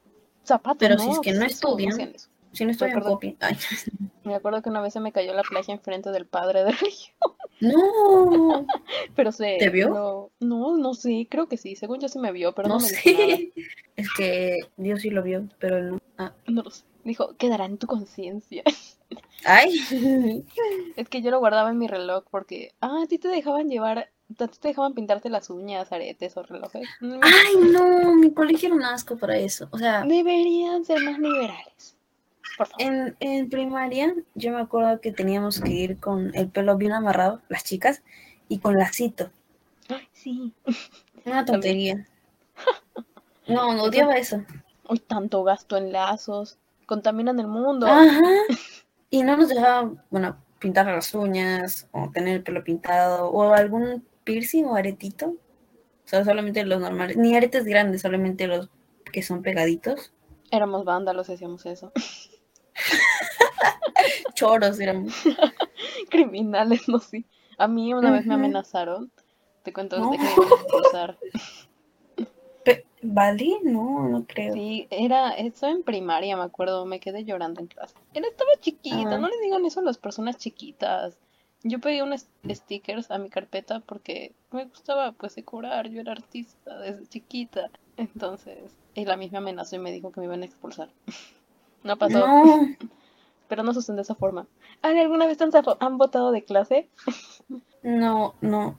Zapatos, 0.45 0.79
Pero 0.79 0.95
no, 0.97 1.03
si 1.03 1.11
es 1.11 1.19
que 1.21 1.33
¿qué 1.33 1.39
no 1.39 1.45
estudian. 1.45 2.15
Si 2.53 2.65
no 2.65 2.73
acuerdo. 2.73 3.11
copia. 3.11 3.37
Me 4.25 4.35
acuerdo 4.35 4.63
que 4.63 4.71
una 4.71 4.81
vez 4.81 4.93
se 4.93 5.01
me 5.01 5.13
cayó 5.13 5.35
la 5.35 5.43
plagia 5.43 5.75
enfrente 5.75 6.11
del 6.11 6.27
padre 6.27 6.65
de 6.65 6.73
religión. 6.73 7.15
No, 7.61 8.67
Pero 9.17 9.33
se. 9.33 9.57
¿Te 9.59 9.71
vio? 9.71 9.89
No, 9.91 10.31
no, 10.41 10.77
no 10.77 10.95
sé, 10.95 11.27
creo 11.31 11.49
que 11.49 11.57
sí. 11.57 11.77
Según 11.77 12.01
yo 12.01 12.09
sí 12.09 12.19
me 12.19 12.33
vio, 12.33 12.55
pero 12.55 12.69
no, 12.69 12.77
no 12.79 12.81
me 12.81 12.89
dijo 12.89 13.11
nada. 13.11 13.37
sé. 13.37 13.53
Es 13.97 14.09
que 14.17 14.59
Dios 14.77 15.01
sí 15.03 15.11
lo 15.11 15.25
vio, 15.25 15.49
pero 15.59 15.77
él 15.79 15.91
no. 15.91 16.01
Ah. 16.19 16.33
No 16.47 16.63
lo 16.63 16.71
sé. 16.71 16.85
Dijo, 17.03 17.35
quedará 17.37 17.65
en 17.65 17.79
tu 17.79 17.87
conciencia. 17.89 18.63
Ay. 19.45 19.73
Es 20.97 21.09
que 21.09 21.21
yo 21.23 21.31
lo 21.31 21.39
guardaba 21.41 21.71
en 21.71 21.79
mi 21.79 21.89
reloj 21.89 22.25
porque, 22.31 22.73
ah, 22.81 23.03
a 23.03 23.07
ti 23.07 23.19
te 23.19 23.29
dejaban 23.29 23.69
llevar, 23.69 24.11
a 24.39 24.47
ti 24.49 24.59
te 24.61 24.69
dejaban 24.69 24.95
pintarte 24.95 25.31
las 25.31 25.51
uñas, 25.51 25.91
aretes 25.91 26.37
o 26.37 26.43
relojes. 26.43 26.89
Mm, 27.01 27.21
Ay, 27.23 27.57
no, 27.73 28.15
mi 28.15 28.33
colegio 28.33 28.69
era 28.69 28.77
un 28.77 28.85
asco 28.85 29.17
para 29.17 29.37
eso. 29.37 29.69
O 29.73 29.79
sea, 29.79 30.03
Deberían 30.05 30.85
ser 30.85 31.01
más 31.03 31.19
liberales. 31.19 31.97
Por 32.59 32.67
favor. 32.67 32.83
en, 32.83 33.17
en 33.21 33.49
primaria 33.49 34.15
yo 34.35 34.53
me 34.53 34.61
acuerdo 34.61 35.01
que 35.01 35.13
teníamos 35.13 35.61
que 35.61 35.71
ir 35.71 35.99
con 35.99 36.35
el 36.35 36.49
pelo 36.49 36.77
bien 36.77 36.93
amarrado, 36.93 37.41
las 37.49 37.65
chicas, 37.65 38.03
y 38.49 38.59
con 38.59 38.77
lacito. 38.77 39.31
Sí. 40.13 40.53
Una 41.25 41.45
tontería. 41.45 42.07
No, 43.47 43.73
no 43.73 43.85
odiaba 43.85 44.15
eso. 44.19 44.45
Hoy 44.85 44.99
tanto 44.99 45.43
gasto 45.43 45.79
en 45.79 45.91
lazos. 45.91 46.59
Contaminan 46.85 47.41
el 47.41 47.47
mundo. 47.47 47.87
Ajá. 47.87 48.21
Y 49.11 49.23
no 49.23 49.39
nos 49.39 49.49
dejaban, 49.49 50.03
bueno, 50.11 50.37
pintar 50.59 50.85
las 50.85 51.15
uñas 51.15 51.89
o 51.93 52.11
tener 52.11 52.37
el 52.37 52.43
pelo 52.43 52.63
pintado 52.63 53.31
o 53.31 53.55
algún 53.55 54.05
piercing 54.25 54.67
o 54.67 54.77
aretito. 54.77 55.29
O 55.29 55.37
sea, 56.05 56.27
solamente 56.27 56.63
los 56.65 56.79
normales. 56.79 57.17
Ni 57.17 57.35
aretes 57.35 57.65
grandes, 57.65 58.03
solamente 58.03 58.47
los 58.47 58.69
que 59.11 59.23
son 59.23 59.41
pegaditos. 59.41 60.13
Éramos 60.51 60.85
vándalos, 60.85 61.31
hacíamos 61.31 61.65
eso. 61.65 61.91
Choros 64.35 64.79
eran. 64.81 65.09
Criminales, 66.11 66.89
no 66.89 66.99
sé. 66.99 67.25
A 67.59 67.69
mí 67.69 67.93
una 67.95 68.11
vez 68.11 68.27
me 68.27 68.35
amenazaron. 68.35 69.11
Te 69.63 69.73
cuento 69.73 69.99
No. 69.99 70.11
que 70.13 70.19
me 70.19 70.25
iban 70.33 70.49
a 70.49 70.55
expulsar. 70.55 71.19
¿Vale? 73.01 73.59
No, 73.63 74.09
no 74.09 74.25
creo. 74.27 74.53
Sí, 74.55 74.89
era, 74.91 75.31
eso 75.31 75.69
en 75.69 75.85
primaria, 75.85 76.37
me 76.37 76.43
acuerdo, 76.43 76.85
me 76.85 76.99
quedé 76.99 77.25
llorando 77.25 77.61
en 77.61 77.69
clase. 77.69 77.95
Era, 78.13 78.27
estaba 78.27 78.51
chiquita, 78.61 79.15
Ah. 79.15 79.19
no 79.19 79.29
le 79.29 79.39
digan 79.41 79.65
eso 79.65 79.79
a 79.79 79.85
las 79.85 79.99
personas 79.99 80.37
chiquitas. 80.37 81.17
Yo 81.63 81.79
pedí 81.81 82.01
unos 82.01 82.27
stickers 82.49 83.11
a 83.13 83.19
mi 83.19 83.31
carpeta 83.31 83.81
porque 83.81 84.33
me 84.51 84.65
gustaba 84.65 85.13
pues 85.13 85.37
decorar, 85.37 85.89
yo 85.89 86.01
era 86.01 86.11
artista 86.13 86.77
desde 86.79 87.07
chiquita. 87.07 87.71
Entonces, 87.97 88.59
él 88.97 89.11
a 89.13 89.17
mí 89.17 89.29
me 89.31 89.39
amenazó 89.39 89.77
y 89.77 89.81
me 89.81 89.93
dijo 89.93 90.11
que 90.11 90.21
me 90.21 90.27
iban 90.27 90.43
a 90.43 90.47
expulsar. 90.47 90.89
No 91.85 91.97
pasó, 91.99 92.19
No, 92.27 92.67
pero 93.49 93.63
no 93.63 93.75
suceden 93.75 93.97
de 93.97 94.03
esa 94.03 94.15
forma. 94.15 94.47
¿Ale, 94.83 95.01
¿Alguna 95.01 95.27
vez 95.27 95.41
han, 95.41 95.51
han 95.81 95.99
votado 95.99 96.33
de 96.33 96.45
clase? 96.45 96.89
no, 97.83 98.35
no. 98.41 98.77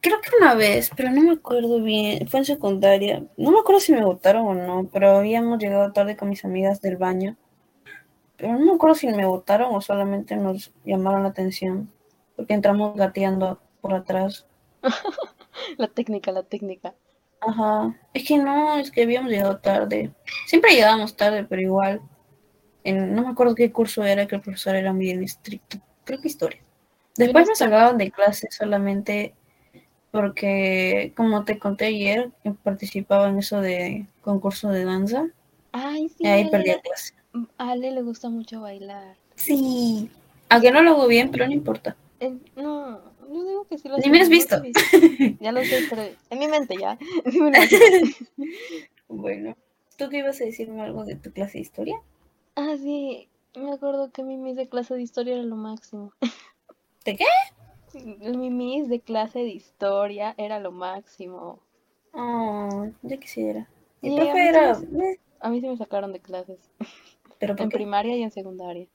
Creo 0.00 0.20
que 0.20 0.30
una 0.38 0.54
vez, 0.54 0.90
pero 0.96 1.10
no 1.10 1.22
me 1.22 1.32
acuerdo 1.32 1.80
bien. 1.82 2.28
Fue 2.28 2.40
en 2.40 2.44
secundaria. 2.46 3.24
No 3.36 3.50
me 3.52 3.58
acuerdo 3.60 3.80
si 3.80 3.92
me 3.92 4.04
votaron 4.04 4.46
o 4.46 4.54
no, 4.54 4.88
pero 4.92 5.16
habíamos 5.16 5.58
llegado 5.58 5.92
tarde 5.92 6.16
con 6.16 6.28
mis 6.28 6.44
amigas 6.44 6.80
del 6.80 6.96
baño. 6.96 7.36
Pero 8.36 8.52
no 8.52 8.60
me 8.60 8.72
acuerdo 8.72 8.94
si 8.94 9.08
me 9.08 9.26
votaron 9.26 9.74
o 9.74 9.80
solamente 9.80 10.36
nos 10.36 10.72
llamaron 10.84 11.22
la 11.24 11.30
atención. 11.30 11.90
Porque 12.36 12.54
entramos 12.54 12.96
gateando 12.96 13.60
por 13.80 13.94
atrás. 13.94 14.46
La 15.78 15.88
técnica, 15.88 16.32
la 16.32 16.42
técnica. 16.42 16.94
Ajá. 17.40 17.94
Es 18.12 18.26
que 18.26 18.38
no, 18.38 18.76
es 18.78 18.90
que 18.90 19.02
habíamos 19.02 19.30
llegado 19.30 19.58
tarde. 19.58 20.12
Siempre 20.46 20.72
llegábamos 20.72 21.16
tarde, 21.16 21.44
pero 21.44 21.62
igual. 21.62 22.00
En, 22.84 23.14
no 23.14 23.22
me 23.22 23.28
acuerdo 23.30 23.54
qué 23.54 23.72
curso 23.72 24.04
era, 24.04 24.26
que 24.26 24.36
el 24.36 24.42
profesor 24.42 24.76
era 24.76 24.92
bien 24.92 25.22
estricto. 25.22 25.78
Creo 26.04 26.20
que 26.20 26.28
historia. 26.28 26.60
Después 27.16 27.48
me 27.48 27.54
sacaban 27.54 27.96
de 27.98 28.10
clase 28.10 28.48
solamente 28.50 29.34
porque, 30.10 31.12
como 31.16 31.44
te 31.44 31.58
conté 31.58 31.86
ayer, 31.86 32.30
participaba 32.62 33.28
en 33.28 33.38
eso 33.38 33.60
de 33.60 34.06
concurso 34.20 34.68
de 34.68 34.84
danza. 34.84 35.26
Ay, 35.72 36.08
sí. 36.08 36.16
Y 36.20 36.26
ahí 36.26 36.42
Ale, 36.42 36.50
perdí 36.50 36.70
clase. 36.82 37.14
a 37.58 37.70
Ale 37.70 37.90
le 37.90 38.02
gusta 38.02 38.28
mucho 38.28 38.60
bailar. 38.60 39.16
Sí. 39.34 40.08
Aunque 40.50 40.70
no 40.70 40.82
lo 40.82 40.90
hago 40.90 41.06
bien, 41.08 41.30
pero 41.30 41.46
no 41.46 41.52
importa. 41.52 41.96
Eh, 42.20 42.32
no, 42.54 43.00
yo 43.32 43.44
digo 43.44 43.66
que 43.66 43.78
sí 43.78 43.88
lo 43.88 43.96
Ni 43.96 44.02
sé, 44.04 44.10
me 44.10 44.20
has 44.20 44.28
no 44.28 44.30
visto. 44.30 44.62
Ya 45.40 45.50
lo 45.52 45.64
sé, 45.64 45.80
pero 45.90 46.02
en 46.30 46.38
mi 46.38 46.46
mente 46.48 46.76
ya. 46.80 46.98
Bueno, 49.08 49.56
¿tú 49.96 50.08
qué 50.08 50.18
ibas 50.18 50.40
a 50.40 50.44
decirme 50.44 50.82
algo 50.82 51.04
de 51.04 51.16
tu 51.16 51.30
clase 51.32 51.58
de 51.58 51.62
historia? 51.62 51.96
Ah, 52.56 52.76
sí. 52.76 53.28
Me 53.54 53.70
acuerdo 53.72 54.10
que 54.10 54.24
mi 54.24 54.36
miss 54.36 54.56
de 54.56 54.68
clase 54.68 54.94
de 54.94 55.02
historia 55.02 55.34
era 55.34 55.44
lo 55.44 55.54
máximo. 55.56 56.12
¿De 57.04 57.16
qué? 57.16 57.24
Mi 58.40 58.50
miss 58.50 58.90
de 58.90 59.00
clase 59.00 59.38
de 59.38 59.48
historia 59.48 60.34
era 60.36 60.60
lo 60.60 60.70
máximo. 60.70 61.62
Oh, 62.14 62.86
ya 63.02 63.16
quisiera. 63.18 63.68
El 64.02 64.10
Sí, 64.10 64.28
a 64.28 64.36
profe 64.36 64.48
sí 64.48 64.48
era... 64.48 64.78
me- 64.90 65.18
A 65.40 65.50
mí 65.50 65.60
sí 65.60 65.68
me 65.68 65.76
sacaron 65.76 66.12
de 66.12 66.20
clases. 66.20 66.70
¿Pero 67.38 67.54
por 67.56 67.66
En 67.66 67.68
qué? 67.68 67.78
primaria 67.78 68.16
y 68.16 68.22
en 68.22 68.30
secundaria. 68.30 68.88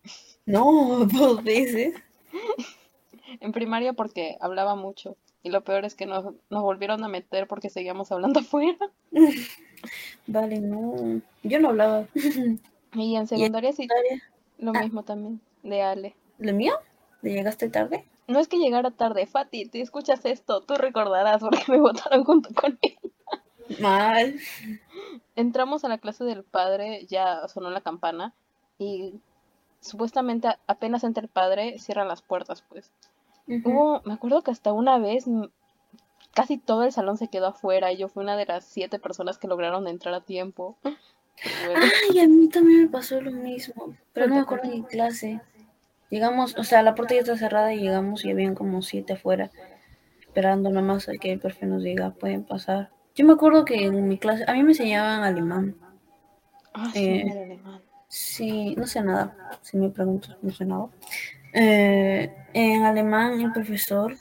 No, 0.45 1.05
dos 1.13 1.41
veces. 1.43 1.93
En 3.41 3.51
primaria 3.51 3.93
porque 3.93 4.37
hablaba 4.41 4.75
mucho. 4.75 5.17
Y 5.43 5.49
lo 5.49 5.63
peor 5.63 5.85
es 5.85 5.95
que 5.95 6.05
nos, 6.05 6.25
nos 6.49 6.63
volvieron 6.63 7.03
a 7.03 7.07
meter 7.07 7.47
porque 7.47 7.69
seguíamos 7.69 8.11
hablando 8.11 8.39
afuera. 8.41 8.77
Vale, 10.27 10.59
no. 10.59 11.21
Yo 11.43 11.59
no 11.59 11.69
hablaba. 11.69 12.07
Y 12.93 13.15
en 13.15 13.27
secundaria 13.27 13.71
sí, 13.71 13.83
secundaria? 13.83 14.23
lo 14.57 14.71
Ah. 14.75 14.81
mismo 14.83 15.03
también, 15.03 15.41
de 15.63 15.81
Ale. 15.81 16.15
¿Lo 16.37 16.53
mío? 16.53 16.73
¿Le 17.21 17.33
llegaste 17.33 17.69
tarde? 17.69 18.05
No 18.27 18.39
es 18.39 18.47
que 18.47 18.57
llegara 18.57 18.91
tarde, 18.91 19.25
Fati, 19.25 19.65
te 19.67 19.81
escuchas 19.81 20.23
esto, 20.25 20.61
tú 20.61 20.75
recordarás 20.75 21.41
porque 21.41 21.63
me 21.67 21.79
votaron 21.79 22.23
junto 22.23 22.49
con 22.53 22.77
él. 22.81 22.97
Mal. 23.79 24.35
Entramos 25.35 25.83
a 25.83 25.89
la 25.89 25.97
clase 25.97 26.23
del 26.23 26.43
padre, 26.43 27.05
ya 27.07 27.47
sonó 27.47 27.69
la 27.69 27.81
campana 27.81 28.33
y 28.77 29.15
supuestamente 29.81 30.49
apenas 30.67 31.03
entra 31.03 31.23
el 31.23 31.29
padre, 31.29 31.77
cierran 31.79 32.07
las 32.07 32.21
puertas, 32.21 32.63
pues. 32.69 32.91
Hubo, 33.47 34.01
me 34.05 34.13
acuerdo 34.13 34.43
que 34.43 34.51
hasta 34.51 34.73
una 34.73 34.99
vez 34.99 35.25
casi 36.35 36.57
todo 36.59 36.83
el 36.83 36.91
salón 36.91 37.17
se 37.17 37.29
quedó 37.29 37.47
afuera 37.47 37.91
y 37.91 37.97
yo 37.97 38.07
fui 38.07 38.23
una 38.23 38.37
de 38.37 38.45
las 38.45 38.63
siete 38.63 38.99
personas 38.99 39.37
que 39.39 39.47
lograron 39.47 39.87
entrar 39.87 40.13
a 40.13 40.21
tiempo. 40.21 40.77
Bueno, 41.65 41.81
Ay, 42.11 42.19
a 42.19 42.27
mí 42.27 42.49
también 42.49 42.83
me 42.83 42.89
pasó 42.89 43.21
lo 43.21 43.31
mismo. 43.31 43.95
Pero 44.13 44.27
no 44.27 44.35
me 44.35 44.41
acuerdo 44.41 44.71
en 44.71 44.83
qué 44.83 44.87
clase. 44.89 45.41
Llegamos, 46.09 46.57
o 46.57 46.63
sea, 46.63 46.81
la 46.81 46.95
puerta 46.95 47.13
ya 47.13 47.21
está 47.21 47.37
cerrada 47.37 47.73
y 47.73 47.79
llegamos 47.81 48.25
y 48.25 48.31
habían 48.31 48.55
como 48.55 48.81
siete 48.81 49.13
afuera. 49.13 49.51
Esperando 50.21 50.69
nomás 50.69 51.07
a 51.09 51.13
que 51.13 51.31
el 51.33 51.39
profe 51.39 51.65
nos 51.65 51.83
diga, 51.83 52.11
pueden 52.11 52.43
pasar. 52.43 52.89
Yo 53.15 53.25
me 53.25 53.33
acuerdo 53.33 53.65
que 53.65 53.85
en 53.85 54.07
mi 54.07 54.17
clase, 54.17 54.43
a 54.47 54.53
mí 54.53 54.63
me 54.63 54.71
enseñaban 54.71 55.23
alemán. 55.23 55.75
ah, 56.73 56.89
sí, 56.93 56.99
Eh, 56.99 57.23
era 57.31 57.43
alemán. 57.43 57.81
Sí, 58.07 58.75
no 58.75 58.87
sé 58.87 59.01
nada. 59.01 59.35
Si 59.61 59.77
me 59.77 59.89
preguntas, 59.89 60.35
no 60.41 60.51
sé 60.51 60.65
nada. 60.65 60.87
Eh, 61.53 62.33
en 62.53 62.83
alemán, 62.85 63.39
el 63.41 63.51
profesor, 63.51 64.15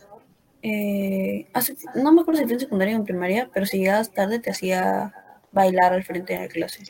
eh, 0.63 1.47
hace- 1.55 1.77
no 1.95 2.13
me 2.13 2.21
acuerdo 2.23 2.41
si 2.41 2.45
fue 2.47 2.55
en 2.55 2.61
secundaria 2.61 2.95
o 2.97 2.99
en 2.99 3.05
primaria, 3.05 3.49
pero 3.53 3.65
si 3.67 3.79
llegabas 3.79 4.13
tarde 4.13 4.39
te 4.41 4.51
hacía 4.51 5.15
bailar 5.53 5.93
al 5.93 6.05
frente 6.05 6.35
de 6.35 6.41
la 6.41 6.49
clase. 6.49 6.85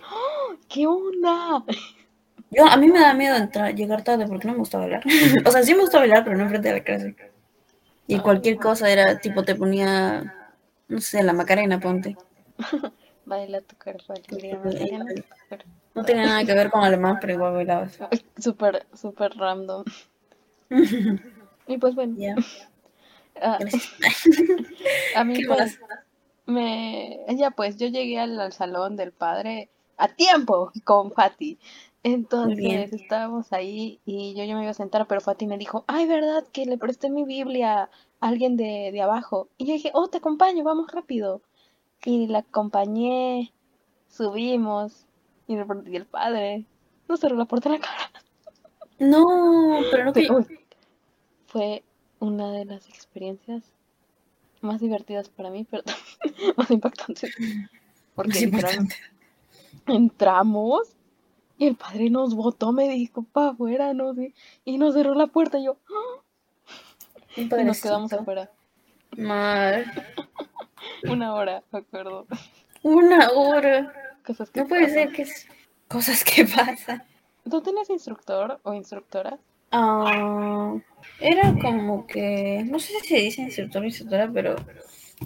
¿Qué 0.69 0.87
onda? 0.87 1.65
Yo, 2.51 2.65
a 2.67 2.77
mí 2.77 2.89
me 2.89 3.01
da 3.01 3.13
miedo 3.13 3.37
entrar, 3.37 3.75
llegar 3.75 4.03
tarde 4.03 4.27
porque 4.27 4.47
no 4.47 4.55
me 4.55 4.61
gusta 4.61 4.79
bailar. 4.79 5.03
o 5.45 5.51
sea, 5.51 5.63
sí 5.63 5.75
me 5.75 5.83
gusta 5.83 5.99
bailar, 5.99 6.25
pero 6.25 6.37
no 6.37 6.45
enfrente 6.45 6.69
de 6.69 6.75
la 6.75 6.85
clase. 6.85 7.17
Y 8.07 8.19
cualquier 8.21 8.57
cosa 8.57 8.91
era, 8.91 9.19
tipo, 9.19 9.43
te 9.45 9.55
ponía, 9.55 10.35
no 10.89 11.01
sé, 11.01 11.23
la 11.23 11.35
Macarena, 11.35 11.79
ponte. 11.79 12.17
Baila 13.27 13.61
tu 13.61 13.77
cuerpo, 13.77 14.15
Macarena. 14.15 15.05
No 15.95 16.05
tenía 16.05 16.27
nada 16.27 16.45
que 16.45 16.55
ver 16.55 16.71
con 16.71 16.83
alemán, 16.85 17.19
pero 17.21 17.35
igual 17.35 17.53
bailabas. 17.53 17.99
Súper, 18.39 18.87
súper 18.95 19.33
random. 19.37 19.85
Y 21.67 21.77
pues 21.77 21.95
bueno, 21.95 22.17
ah, 23.43 23.59
gracias. 23.61 23.93
a 25.15 25.25
mí 25.25 25.35
¿Qué 25.35 25.47
pues? 25.47 25.79
Me, 26.49 27.25
ya 27.37 27.51
pues, 27.53 27.77
yo 27.77 27.87
llegué 27.87 28.19
al, 28.19 28.41
al 28.41 28.53
salón 28.53 28.97
del 28.97 29.13
padre 29.13 29.69
a 29.99 30.09
tiempo 30.09 30.73
con 30.85 31.13
Fati. 31.13 31.59
Entonces 32.03 32.93
estábamos 32.93 33.53
ahí 33.53 34.01
y 34.07 34.35
yo 34.35 34.45
ya 34.45 34.55
me 34.57 34.63
iba 34.63 34.71
a 34.71 34.75
sentar, 34.75 35.07
pero 35.07 35.21
Fati 35.21 35.47
me 35.47 35.59
dijo, 35.59 35.85
ay, 35.87 36.07
¿verdad? 36.07 36.45
Que 36.53 36.65
le 36.65 36.79
presté 36.79 37.11
mi 37.11 37.25
Biblia 37.25 37.83
a 37.83 37.91
alguien 38.27 38.57
de, 38.57 38.91
de 38.93 39.03
abajo. 39.03 39.49
Y 39.59 39.67
yo 39.67 39.75
dije, 39.75 39.91
oh, 39.95 40.09
te 40.09 40.19
acompaño, 40.19 40.65
vamos 40.65 40.91
rápido. 40.91 41.43
Y 42.05 42.29
la 42.29 42.39
acompañé, 42.39 43.53
subimos, 44.09 45.07
y 45.47 45.55
el 45.55 46.07
padre 46.07 46.65
nos 47.09 47.21
cerró 47.21 47.37
la 47.37 47.45
puerta 47.45 47.69
en 47.69 47.75
la 47.75 47.81
cara. 47.81 48.11
No, 48.99 49.81
pero 49.91 50.05
no 50.07 50.13
que... 50.13 50.29
Fue 51.47 51.83
una 52.21 52.53
de 52.53 52.65
las 52.65 52.89
experiencias 52.89 53.65
más 54.63 54.81
divertidas 54.81 55.29
para 55.29 55.51
mí, 55.51 55.67
pero 55.71 55.83
más 56.57 56.71
impactantes. 56.71 57.35
Porque 58.15 58.51
entramos 59.87 60.97
y 61.57 61.67
el 61.67 61.77
padre 61.77 62.11
nos 62.11 62.35
botó, 62.35 62.73
me 62.73 62.89
dijo, 62.89 63.23
para 63.25 63.51
afuera, 63.51 63.95
no 63.95 64.15
sé, 64.15 64.33
y 64.65 64.79
nos 64.79 64.95
cerró 64.95 65.15
la 65.15 65.27
puerta 65.27 65.59
y 65.59 65.65
yo, 65.65 65.77
¡ah! 65.91 66.23
Y 67.37 67.45
nos 67.47 67.81
quedamos 67.81 68.13
afuera. 68.13 68.51
Mal. 69.17 69.85
Una 71.05 71.35
hora, 71.35 71.63
me 71.71 71.81
acuerdo. 71.81 72.27
Una 72.83 73.31
hora. 73.31 73.93
Cosas 74.25 74.51
que 74.51 74.61
No 74.61 74.69
puede 74.69 74.83
pasan. 74.83 74.95
ser 74.95 75.13
que 75.13 75.23
es 75.23 75.47
cosas 75.89 76.25
que 76.25 76.45
pasan. 76.45 77.03
¿Tú 77.49 77.61
tenías 77.63 77.89
instructor 77.91 78.61
o 78.63 78.75
instructora? 78.75 79.39
Ah, 79.71 80.77
era 81.21 81.55
como 81.61 82.07
que, 82.07 82.65
no 82.67 82.79
sé 82.79 82.93
si 83.01 83.09
se 83.09 83.17
dice 83.17 83.43
instructor 83.43 83.83
o 83.83 83.85
instructora, 83.85 84.31
pero 84.33 84.57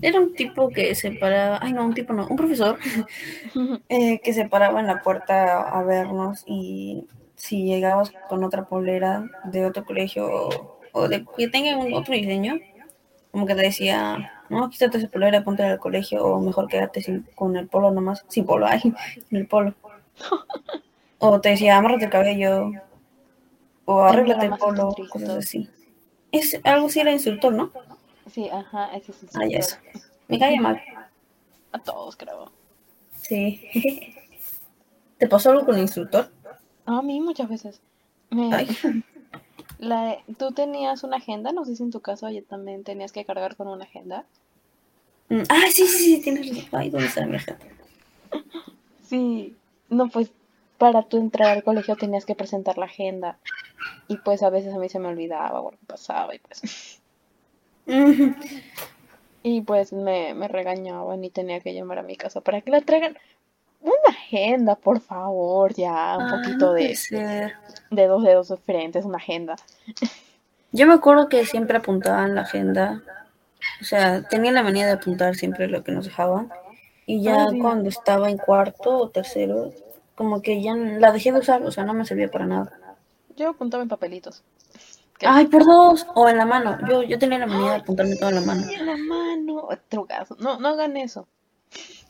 era 0.01 0.21
un 0.21 0.35
tipo 0.35 0.69
que 0.71 0.95
se 0.95 1.13
paraba, 1.13 1.59
ay 1.63 1.73
no, 1.73 1.85
un 1.85 1.95
tipo 1.95 2.13
no, 2.13 2.27
un 2.27 2.37
profesor 2.37 2.79
eh, 3.89 4.21
que 4.21 4.33
se 4.33 4.49
paraba 4.49 4.81
en 4.81 4.87
la 4.87 5.03
puerta 5.03 5.61
a 5.63 5.83
vernos 5.83 6.45
y 6.47 7.07
si 7.37 7.65
llegabas 7.65 8.13
con 8.29 8.43
otra 8.45 8.65
polera 8.65 9.25
de 9.45 9.67
otro 9.67 9.85
colegio 9.85 10.27
o, 10.27 10.79
o 10.93 11.09
de 11.09 11.25
que 11.37 11.49
tenga 11.49 11.77
un 11.77 11.93
otro 11.95 12.15
diseño, 12.15 12.59
como 13.31 13.47
que 13.47 13.55
te 13.55 13.63
decía, 13.63 14.33
no, 14.51 14.69
quítate 14.71 14.99
esa 14.99 15.09
polera, 15.09 15.45
ponte 15.45 15.63
al 15.63 15.79
colegio 15.79 16.25
o 16.25 16.41
mejor 16.41 16.69
quédate 16.69 17.03
sin, 17.03 17.23
con 17.35 17.57
el 17.57 17.69
polo 17.69 17.91
nomás, 17.91 18.25
sin 18.29 18.47
polo, 18.47 18.67
ay, 18.67 18.81
sin 19.29 19.39
el 19.39 19.47
polo. 19.47 19.75
O 21.25 21.41
te 21.41 21.51
decía, 21.51 21.77
amárrate 21.77 22.07
el 22.07 22.11
cabello, 22.11 22.73
o 23.85 24.01
arréglate 24.03 24.47
el 24.47 24.57
polo, 24.57 24.95
cosas 25.11 25.31
así. 25.31 25.69
Es 26.31 26.59
algo 26.65 26.87
así 26.87 27.01
era 27.01 27.13
instructor, 27.13 27.53
¿no? 27.53 27.71
Sí, 28.31 28.49
ajá, 28.49 28.95
ese 28.97 29.13
es 29.13 29.19
Ah, 29.35 29.45
ya 29.47 29.59
instructor. 29.59 29.91
eso. 29.95 30.07
Me 30.29 30.39
cae 30.39 30.59
mal. 30.61 30.81
A 31.73 31.79
todos, 31.79 32.17
creo. 32.17 32.51
Sí. 33.21 33.61
¿Te 35.19 35.29
pasó 35.29 35.51
algo 35.51 35.67
con 35.67 35.75
el 35.77 35.83
instructor? 35.83 36.31
A 36.87 37.03
mí 37.03 37.21
muchas 37.21 37.49
veces. 37.49 37.81
Me, 38.31 38.53
Ay. 38.55 38.69
la, 39.79 40.19
¿Tú 40.39 40.53
tenías 40.53 41.03
una 41.05 41.19
agenda? 41.19 41.53
No 41.53 41.65
sé 41.65 41.77
si 41.77 41.83
en 41.83 41.91
tu 41.91 42.01
caso 42.01 42.27
ayer 42.27 42.45
también 42.45 42.83
tenías 42.85 43.13
que 43.13 43.25
cargar 43.25 43.57
con 43.57 43.69
una 43.69 43.85
agenda. 43.85 44.25
Mm, 45.29 45.43
Ah, 45.49 45.65
sí, 45.71 45.87
sí, 45.87 46.17
sí, 46.17 46.21
tienes 46.23 46.49
razón. 46.49 46.69
Ay, 46.73 46.91
¿dónde 46.91 47.07
está 47.09 47.27
mi 47.27 47.37
agenda? 47.37 47.65
Sí. 49.09 49.55
No, 49.91 50.09
pues 50.09 50.31
para 50.83 51.05
tú 51.05 51.17
entrar 51.17 51.51
al 51.51 51.63
colegio 51.63 51.95
tenías 51.95 52.27
que 52.27 52.35
presentar 52.35 52.77
la 52.77 52.87
agenda. 52.87 53.39
Y 54.09 54.17
pues 54.17 54.43
a 54.43 54.51
veces 54.51 54.75
a 54.75 54.79
mí 54.79 54.89
se 54.89 54.99
me 54.99 55.07
olvidaba 55.07 55.61
o 55.61 55.69
algo 55.69 55.81
pasaba 55.87 56.35
y 56.35 56.41
pues... 56.41 57.01
Y 59.45 59.61
pues 59.61 59.93
me, 59.93 60.35
me 60.35 60.49
regañaban 60.49 61.23
y 61.23 61.31
tenía 61.31 61.61
que 61.61 61.73
llamar 61.73 62.01
a 62.01 62.03
mi 62.03 62.17
casa 62.17 62.41
para 62.41 62.63
que 62.63 62.73
la 62.73 62.81
traigan. 62.81 63.17
Una 63.81 63.93
agenda, 64.09 64.75
por 64.75 65.01
favor, 65.01 65.73
ya. 65.75 66.17
Un 66.17 66.25
ah, 66.25 66.41
poquito 66.43 66.67
no 66.67 66.73
de, 66.73 66.97
ser. 66.97 67.53
de 67.91 68.07
dos 68.09 68.25
dedos 68.25 68.49
de 68.49 68.57
frente, 68.57 68.99
es 68.99 69.05
una 69.05 69.19
agenda. 69.19 69.55
Yo 70.73 70.89
me 70.89 70.95
acuerdo 70.95 71.29
que 71.29 71.47
siempre 71.47 71.77
apuntaban 71.77 72.35
la 72.35 72.41
agenda 72.41 73.03
O 73.81 73.85
sea, 73.85 74.27
tenía 74.27 74.51
la 74.51 74.63
manía 74.63 74.87
de 74.87 74.93
apuntar 74.93 75.37
siempre 75.37 75.69
lo 75.69 75.85
que 75.85 75.93
nos 75.93 76.07
dejaban. 76.07 76.51
Y 77.07 77.23
ya 77.23 77.47
cuando 77.61 77.89
estaba 77.89 78.31
en 78.31 78.39
cuarto 78.39 78.97
o 78.97 79.11
tercero, 79.11 79.73
como 80.23 80.41
que 80.41 80.63
ya 80.63 80.77
la 80.77 81.11
dejé 81.11 81.33
de 81.33 81.41
usar, 81.41 81.65
o 81.65 81.73
sea, 81.73 81.83
no 81.83 81.95
me 81.95 82.05
servía 82.05 82.31
para 82.31 82.47
nada. 82.47 82.79
Yo 83.37 83.49
apuntaba 83.49 83.83
en 83.83 83.89
papelitos. 83.89 84.45
¿Qué? 85.19 85.27
Ay, 85.29 85.47
por 85.47 85.65
dos, 85.65 86.07
o 86.15 86.29
en 86.29 86.37
la 86.37 86.47
mano. 86.47 86.79
Yo, 86.89 87.03
yo 87.03 87.19
tenía 87.19 87.41
la 87.41 87.47
manía 87.49 87.73
de 87.73 87.77
apuntarme 87.79 88.15
todo 88.15 88.29
en 88.29 88.37
la 88.37 88.41
mano. 88.43 88.63
En 88.71 88.87
la 88.87 88.97
mano. 88.97 89.69
Trucazo. 89.89 90.37
No, 90.39 90.61
no 90.61 90.69
hagan 90.69 90.97
eso. 90.97 91.27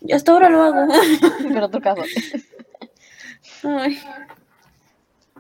Y 0.03 0.12
hasta 0.12 0.33
ahora 0.33 0.51
lo 0.51 0.61
hago. 0.61 0.92
Pero 1.48 1.70
trucazo. 1.70 2.03
Ay, 3.62 3.98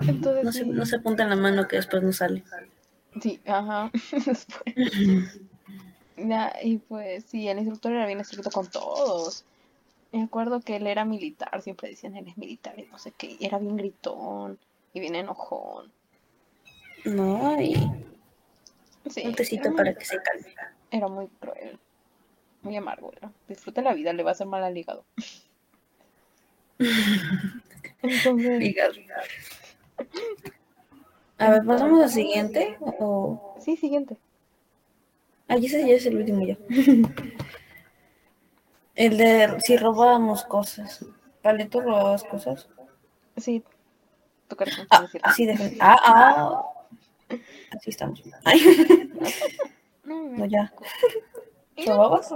Entonces, 0.00 0.44
no 0.44 0.52
se, 0.52 0.64
no 0.64 0.86
se 0.86 0.96
apunta 0.96 1.24
en 1.24 1.28
la 1.28 1.36
mano 1.36 1.68
que 1.68 1.76
después 1.76 2.02
no 2.02 2.14
sale. 2.14 2.42
Sí, 3.20 3.38
ajá. 3.44 3.90
Después. 4.26 4.64
Ya, 6.14 6.52
y 6.62 6.76
pues 6.76 7.24
sí, 7.24 7.48
el 7.48 7.58
instructor 7.58 7.90
era 7.90 8.06
bien 8.06 8.20
estricto 8.20 8.50
con 8.50 8.68
todos. 8.68 9.44
Me 10.12 10.22
acuerdo 10.22 10.60
que 10.60 10.76
él 10.76 10.86
era 10.86 11.04
militar, 11.04 11.62
siempre 11.62 11.88
decían 11.88 12.16
él 12.16 12.28
es 12.28 12.36
militar 12.36 12.78
y 12.78 12.84
no 12.84 12.98
sé 12.98 13.12
qué. 13.12 13.36
Y 13.40 13.46
era 13.46 13.58
bien 13.58 13.76
gritón 13.76 14.58
y 14.92 15.00
bien 15.00 15.14
enojón. 15.14 15.90
No, 17.04 17.60
y 17.60 17.74
Sí, 19.10 19.26
un 19.26 19.34
tecito 19.34 19.68
muy- 19.70 19.76
para 19.78 19.94
que 19.94 20.04
se 20.04 20.22
calme. 20.22 20.54
Era 20.90 21.08
muy 21.08 21.26
cruel. 21.40 21.78
Muy 22.62 22.76
amargo 22.76 23.10
era. 23.16 23.32
Disfruta 23.48 23.82
la 23.82 23.94
vida, 23.94 24.12
le 24.12 24.22
va 24.22 24.30
a 24.30 24.32
hacer 24.32 24.46
mal 24.46 24.62
al 24.62 24.76
hígado. 24.76 25.04
Entonces, 28.02 28.58
Fíjate. 28.58 29.06
A 31.38 31.50
ver, 31.50 31.64
pasamos 31.64 32.02
al 32.02 32.10
siguiente. 32.10 32.76
O... 33.00 33.56
sí, 33.60 33.76
siguiente. 33.76 34.16
Ah, 35.48 35.56
ese 35.56 35.86
ya 35.86 35.94
es 35.94 36.06
el 36.06 36.16
último 36.16 36.44
ya. 36.46 36.56
El 38.94 39.16
de 39.18 39.56
si 39.64 39.76
robábamos 39.76 40.44
cosas. 40.44 41.04
Vale, 41.42 41.66
¿tú 41.66 41.80
robabas 41.80 42.24
cosas? 42.24 42.68
Sí, 43.36 43.64
Ah, 44.90 45.06
así 45.22 45.46
de 45.46 45.76
Ah, 45.80 45.96
ah. 46.04 46.62
Así 47.74 47.90
estamos. 47.90 48.22
Ay, 48.44 48.60
No, 50.04 50.24
no, 50.24 50.44
ya. 50.46 50.72
no 51.78 51.84
¿Robabas? 51.86 52.30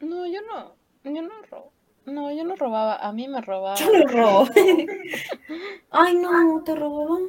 No, 0.00 0.26
yo 0.26 0.40
no. 0.42 0.74
Yo 1.04 1.22
no 1.22 1.42
robo. 1.50 1.72
No, 2.06 2.32
yo 2.32 2.44
no 2.44 2.56
robaba. 2.56 2.96
A 2.96 3.12
mí 3.12 3.28
me 3.28 3.40
robaba. 3.42 3.76
Yo 3.76 3.92
lo 3.92 4.06
robo. 4.06 4.48
Ay, 5.90 6.14
no, 6.14 6.62
te 6.64 6.74
robaban. 6.74 7.24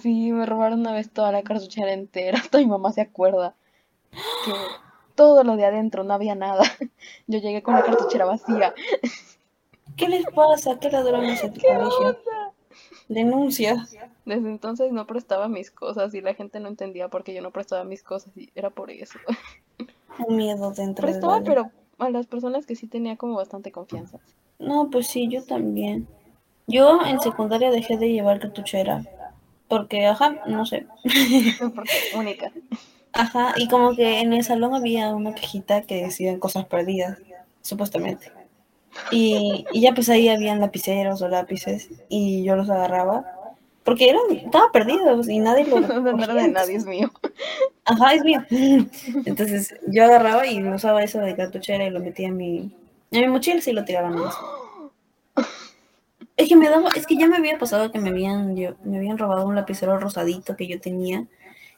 Sí, 0.00 0.32
me 0.32 0.44
robaron 0.46 0.80
una 0.80 0.92
vez 0.92 1.10
toda 1.10 1.32
la 1.32 1.42
cartuchera 1.42 1.92
entera. 1.92 2.38
Hasta 2.44 2.58
mi 2.58 2.66
mamá 2.66 2.92
se 2.92 3.00
acuerda 3.00 3.54
que 4.44 4.52
todo 5.22 5.44
lo 5.44 5.54
de 5.56 5.64
adentro 5.64 6.02
no 6.02 6.14
había 6.14 6.34
nada. 6.34 6.64
Yo 7.28 7.38
llegué 7.38 7.62
con 7.62 7.74
la 7.74 7.84
cartuchera 7.84 8.24
vacía. 8.24 8.74
¿Qué 9.96 10.08
les 10.08 10.26
pasa? 10.26 10.80
¿Qué 10.80 10.90
ladrones 10.90 11.44
en 11.44 11.54
tu 11.54 11.60
colegio? 11.60 12.18
Denuncia. 13.08 13.86
Desde 14.24 14.48
entonces 14.48 14.90
no 14.90 15.06
prestaba 15.06 15.46
mis 15.46 15.70
cosas 15.70 16.12
y 16.14 16.20
la 16.22 16.34
gente 16.34 16.58
no 16.58 16.66
entendía 16.66 17.06
por 17.06 17.22
qué 17.22 17.34
yo 17.34 17.40
no 17.40 17.52
prestaba 17.52 17.84
mis 17.84 18.02
cosas 18.02 18.36
y 18.36 18.50
era 18.56 18.70
por 18.70 18.90
eso. 18.90 19.16
Un 20.26 20.36
miedo 20.36 20.72
dentro 20.72 21.06
de 21.06 21.12
Prestaba, 21.12 21.40
pero 21.44 21.70
a 21.98 22.10
las 22.10 22.26
personas 22.26 22.66
que 22.66 22.74
sí 22.74 22.88
tenía 22.88 23.16
como 23.16 23.36
bastante 23.36 23.70
confianza. 23.70 24.18
No, 24.58 24.90
pues 24.90 25.06
sí, 25.06 25.28
yo 25.28 25.44
también. 25.44 26.08
Yo 26.66 27.00
en 27.06 27.20
secundaria 27.20 27.70
dejé 27.70 27.96
de 27.96 28.08
llevar 28.08 28.40
cartuchera. 28.40 29.04
Porque, 29.68 30.04
ajá, 30.04 30.40
no 30.48 30.66
sé. 30.66 30.86
Porque 31.74 31.92
única. 32.16 32.50
Ajá, 33.12 33.52
y 33.56 33.68
como 33.68 33.94
que 33.94 34.20
en 34.20 34.32
el 34.32 34.44
salón 34.44 34.74
había 34.74 35.14
una 35.14 35.34
cajita 35.34 35.82
que 35.82 36.02
decían 36.04 36.38
cosas 36.38 36.64
perdidas, 36.66 37.18
supuestamente. 37.60 38.32
Y, 39.10 39.66
y 39.70 39.82
ya 39.82 39.94
pues 39.94 40.08
ahí 40.10 40.28
habían 40.28 40.60
lapiceros 40.60 41.22
o 41.22 41.28
lápices 41.28 41.90
y 42.08 42.44
yo 42.44 42.56
los 42.56 42.70
agarraba 42.70 43.24
porque 43.84 44.10
eran, 44.10 44.22
estaban 44.32 44.72
perdidos 44.72 45.28
y 45.28 45.38
nadie 45.40 45.66
los 45.66 45.80
No 46.02 46.24
era 46.24 46.34
de 46.34 46.48
nadie, 46.48 46.76
es 46.76 46.86
mío. 46.86 47.12
Ajá, 47.84 48.14
es 48.14 48.24
mío. 48.24 48.44
Entonces 49.26 49.74
yo 49.88 50.04
agarraba 50.04 50.46
y 50.46 50.62
usaba 50.68 51.02
eso 51.04 51.20
de 51.20 51.36
cartuchera 51.36 51.86
y 51.86 51.90
lo 51.90 52.00
metía 52.00 52.28
en 52.28 52.36
mi, 52.38 52.58
en 53.12 53.20
mi 53.22 53.28
mochila 53.28 53.60
y 53.66 53.72
lo 53.72 53.84
tiraba 53.84 54.10
nomás. 54.10 54.36
Es 56.36 56.48
que 56.48 56.56
me 56.56 56.68
daba, 56.68 56.90
es 56.94 57.06
que 57.06 57.16
ya 57.16 57.26
me 57.28 57.36
había 57.36 57.58
pasado 57.58 57.90
que 57.92 57.98
me 57.98 58.10
habían, 58.10 58.56
yo- 58.56 58.74
me 58.84 58.98
habían 58.98 59.18
robado 59.18 59.46
un 59.46 59.54
lapicero 59.54 59.98
rosadito 59.98 60.56
que 60.56 60.66
yo 60.66 60.80
tenía, 60.80 61.26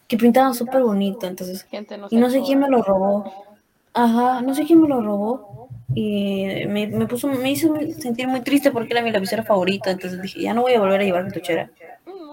que 0.08 0.16
pintaba 0.16 0.52
súper 0.54 0.82
bonito, 0.82 1.26
entonces, 1.26 1.64
Gente 1.64 1.96
no 1.96 2.08
y 2.10 2.16
no 2.16 2.30
sé 2.30 2.42
quién 2.42 2.58
me 2.60 2.68
lo 2.68 2.82
robó. 2.82 3.46
Ajá, 3.92 4.40
no 4.42 4.54
sé 4.54 4.64
quién 4.64 4.82
me 4.82 4.88
lo 4.88 5.00
robó. 5.00 5.68
Y 5.94 6.66
me, 6.66 6.88
me 6.88 7.06
puso, 7.06 7.28
me 7.28 7.50
hizo 7.50 7.74
sentir 7.98 8.26
muy 8.26 8.40
triste 8.40 8.70
porque 8.70 8.92
era 8.92 9.02
mi 9.02 9.12
lapicero 9.12 9.44
favorito, 9.44 9.90
entonces 9.90 10.20
dije, 10.20 10.42
ya 10.42 10.54
no 10.54 10.62
voy 10.62 10.74
a 10.74 10.80
volver 10.80 11.00
a 11.00 11.04
llevar 11.04 11.24
cartuchera. 11.24 11.70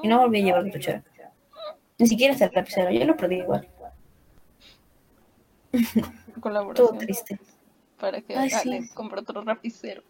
Y 0.04 0.08
no 0.08 0.20
volví 0.20 0.42
a 0.42 0.46
llevar 0.46 0.64
cartuchera. 0.64 1.04
Ni 2.00 2.08
siquiera 2.08 2.34
hasta 2.34 2.46
el 2.46 2.52
lapicero, 2.54 2.90
yo 2.90 3.06
lo 3.06 3.16
perdí 3.16 3.36
igual. 3.36 3.68
Todo 6.76 6.94
triste. 6.98 7.40
para 8.00 8.22
que 8.22 8.36
Ay, 8.36 8.50
sí. 8.50 8.90
Compre 8.94 9.22
otro 9.22 9.44
lapicero. 9.44 10.02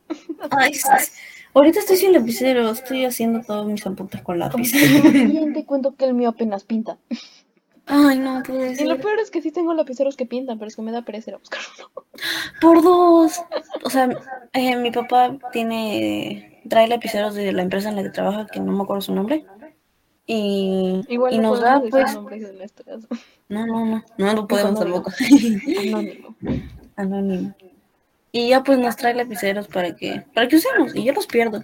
Ay, 0.49 0.73
sí. 0.73 0.87
ahorita 1.53 1.79
estoy 1.79 1.97
sin 1.97 2.13
lapicero, 2.13 2.69
estoy 2.69 3.05
haciendo 3.05 3.41
todos 3.41 3.67
mis 3.67 3.85
apuntes 3.85 4.21
con 4.21 4.39
lápiz. 4.39 4.71
Bien, 5.11 5.53
te 5.53 5.65
cuento 5.65 5.95
que 5.95 6.05
el 6.05 6.13
mío 6.13 6.29
apenas 6.29 6.63
pinta. 6.63 6.97
Ay, 7.93 8.19
no 8.19 8.41
puede 8.41 8.81
Y 8.81 8.85
lo 8.85 8.97
peor 8.99 9.19
es 9.19 9.29
que 9.31 9.41
sí 9.41 9.51
tengo 9.51 9.73
lapiceros 9.73 10.15
que 10.15 10.25
pintan, 10.25 10.57
pero 10.57 10.69
es 10.69 10.77
que 10.77 10.81
me 10.81 10.93
da 10.93 11.01
pereza 11.01 11.31
ir 11.31 11.35
a 11.35 11.39
buscar 11.39 11.59
uno. 11.77 12.05
Por 12.61 12.81
dos. 12.81 13.41
O 13.83 13.89
sea, 13.89 14.09
eh, 14.53 14.77
mi 14.77 14.91
papá 14.91 15.37
tiene, 15.51 16.61
trae 16.69 16.87
lapiceros 16.87 17.35
de 17.35 17.51
la 17.51 17.61
empresa 17.63 17.89
en 17.89 17.97
la 17.97 18.03
que 18.03 18.09
trabaja, 18.09 18.47
que 18.47 18.61
no 18.61 18.71
me 18.71 18.83
acuerdo 18.83 19.01
su 19.01 19.13
nombre. 19.13 19.45
Y, 20.25 21.01
Igual 21.09 21.33
y 21.33 21.39
no 21.39 21.49
nos 21.49 21.61
da, 21.61 21.81
pues, 21.89 22.13
nombres 22.13 22.41
de 22.43 22.53
nuestras. 22.53 23.01
no, 23.49 23.65
no, 23.67 23.85
no, 23.85 24.03
no 24.17 24.33
lo 24.33 24.47
podemos 24.47 24.79
tampoco. 24.79 25.11
Anónimo. 25.81 26.35
Anónimo. 26.95 27.53
Y 28.31 28.47
ya 28.49 28.63
pues 28.63 28.79
nos 28.79 28.95
trae 28.95 29.13
lapiceros 29.13 29.67
para 29.67 29.93
que, 29.93 30.23
para 30.33 30.47
que 30.47 30.55
usemos, 30.55 30.95
y 30.95 31.03
yo 31.03 31.11
los 31.11 31.27
pierdo. 31.27 31.61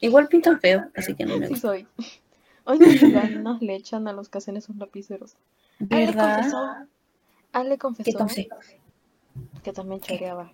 Igual 0.00 0.28
pintan 0.28 0.60
feo, 0.60 0.90
así 0.94 1.14
que 1.14 1.24
no 1.24 1.38
me 1.38 1.46
Sí 1.46 1.52
gusta. 1.54 1.68
soy. 1.68 1.86
Oye, 2.64 2.86
le 3.60 3.74
echan 3.74 4.06
a 4.06 4.12
los 4.12 4.28
que 4.28 4.38
hacen 4.38 4.56
esos 4.58 4.76
lapiceros. 4.76 5.36
Ale 5.80 6.06
¿Verdad? 6.06 6.36
confesó. 6.36 6.74
Ale 7.52 7.70
¿Qué 8.04 8.12
confesó 8.12 8.58
que 9.62 9.72
también 9.72 10.00
choreaba. 10.00 10.52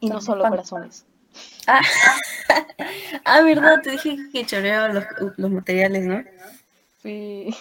Y 0.00 0.08
no 0.08 0.20
solo 0.20 0.48
corazones. 0.48 1.04
Ah, 1.66 1.82
ah, 3.24 3.42
verdad, 3.42 3.80
te 3.82 3.90
dije 3.92 4.16
que 4.32 4.46
choreaba 4.46 4.88
los, 4.88 5.04
los 5.36 5.50
materiales, 5.50 6.04
¿no? 6.04 6.24
Sí. 7.02 7.54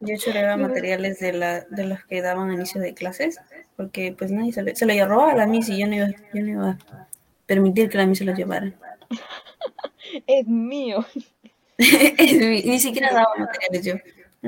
Yo 0.00 0.16
choreaba 0.18 0.56
materiales 0.56 1.18
de, 1.20 1.32
la, 1.32 1.60
de 1.62 1.84
los 1.84 2.04
que 2.04 2.22
daban 2.22 2.50
a 2.50 2.54
inicio 2.54 2.80
de 2.80 2.94
clases, 2.94 3.40
porque 3.76 4.14
pues 4.16 4.30
nadie 4.30 4.52
se 4.52 4.62
lo, 4.62 4.74
se 4.76 4.86
lo 4.86 4.92
iba 4.92 5.06
a 5.06 5.08
robar 5.08 5.34
a 5.34 5.38
la 5.38 5.46
Miss 5.46 5.68
y 5.68 5.78
yo 5.78 5.86
no 5.86 5.94
iba, 5.94 6.08
yo 6.08 6.42
no 6.42 6.48
iba 6.48 6.70
a 6.70 7.08
permitir 7.46 7.88
que 7.88 7.98
la 7.98 8.06
Miss 8.06 8.18
se 8.18 8.24
los 8.24 8.36
llevara. 8.36 8.72
Es 10.26 10.46
mío. 10.46 11.04
ni 11.78 12.78
siquiera 12.78 13.12
daba 13.12 13.34
materiales 13.36 13.84
yo. 13.84 13.94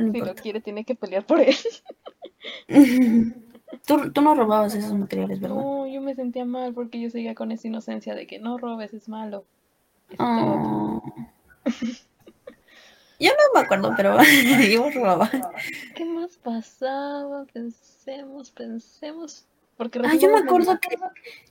No 0.03 0.13
Si 0.13 0.21
lo 0.21 0.35
quiere, 0.35 0.61
tiene 0.61 0.85
que 0.85 0.95
pelear 0.95 1.25
por 1.25 1.41
él. 1.41 1.57
Tú, 3.87 4.11
tú 4.13 4.23
no 4.23 4.35
robabas 4.35 4.75
esos 4.75 4.95
materiales, 4.95 5.41
¿verdad? 5.41 5.57
No, 5.57 5.87
yo 5.87 6.01
me 6.01 6.15
sentía 6.15 6.45
mal 6.47 6.73
porque 6.73 7.01
yo 7.01 7.11
seguía 7.11 7.35
con 7.35 7.53
esa 7.53 7.69
inocencia 7.69 8.15
de 8.15 8.27
que 8.27 8.39
no 8.39 8.57
robes, 8.57 8.95
es 8.95 9.09
malo. 9.09 9.45
Oh. 10.19 11.03
Yo 13.21 13.31
no 13.31 13.61
me 13.61 13.67
acuerdo, 13.67 13.93
pero 13.97 14.17
yo 14.73 14.91
robaba. 14.91 15.29
¿Qué 15.97 16.05
más 16.05 16.37
pasaba? 16.37 17.47
Pensemos, 17.53 18.53
pensemos. 18.53 19.45
Porque 19.77 20.01
Ah, 20.05 20.15
yo 20.15 20.31
me 20.31 20.39
acuerdo 20.39 20.79
que 20.79 20.97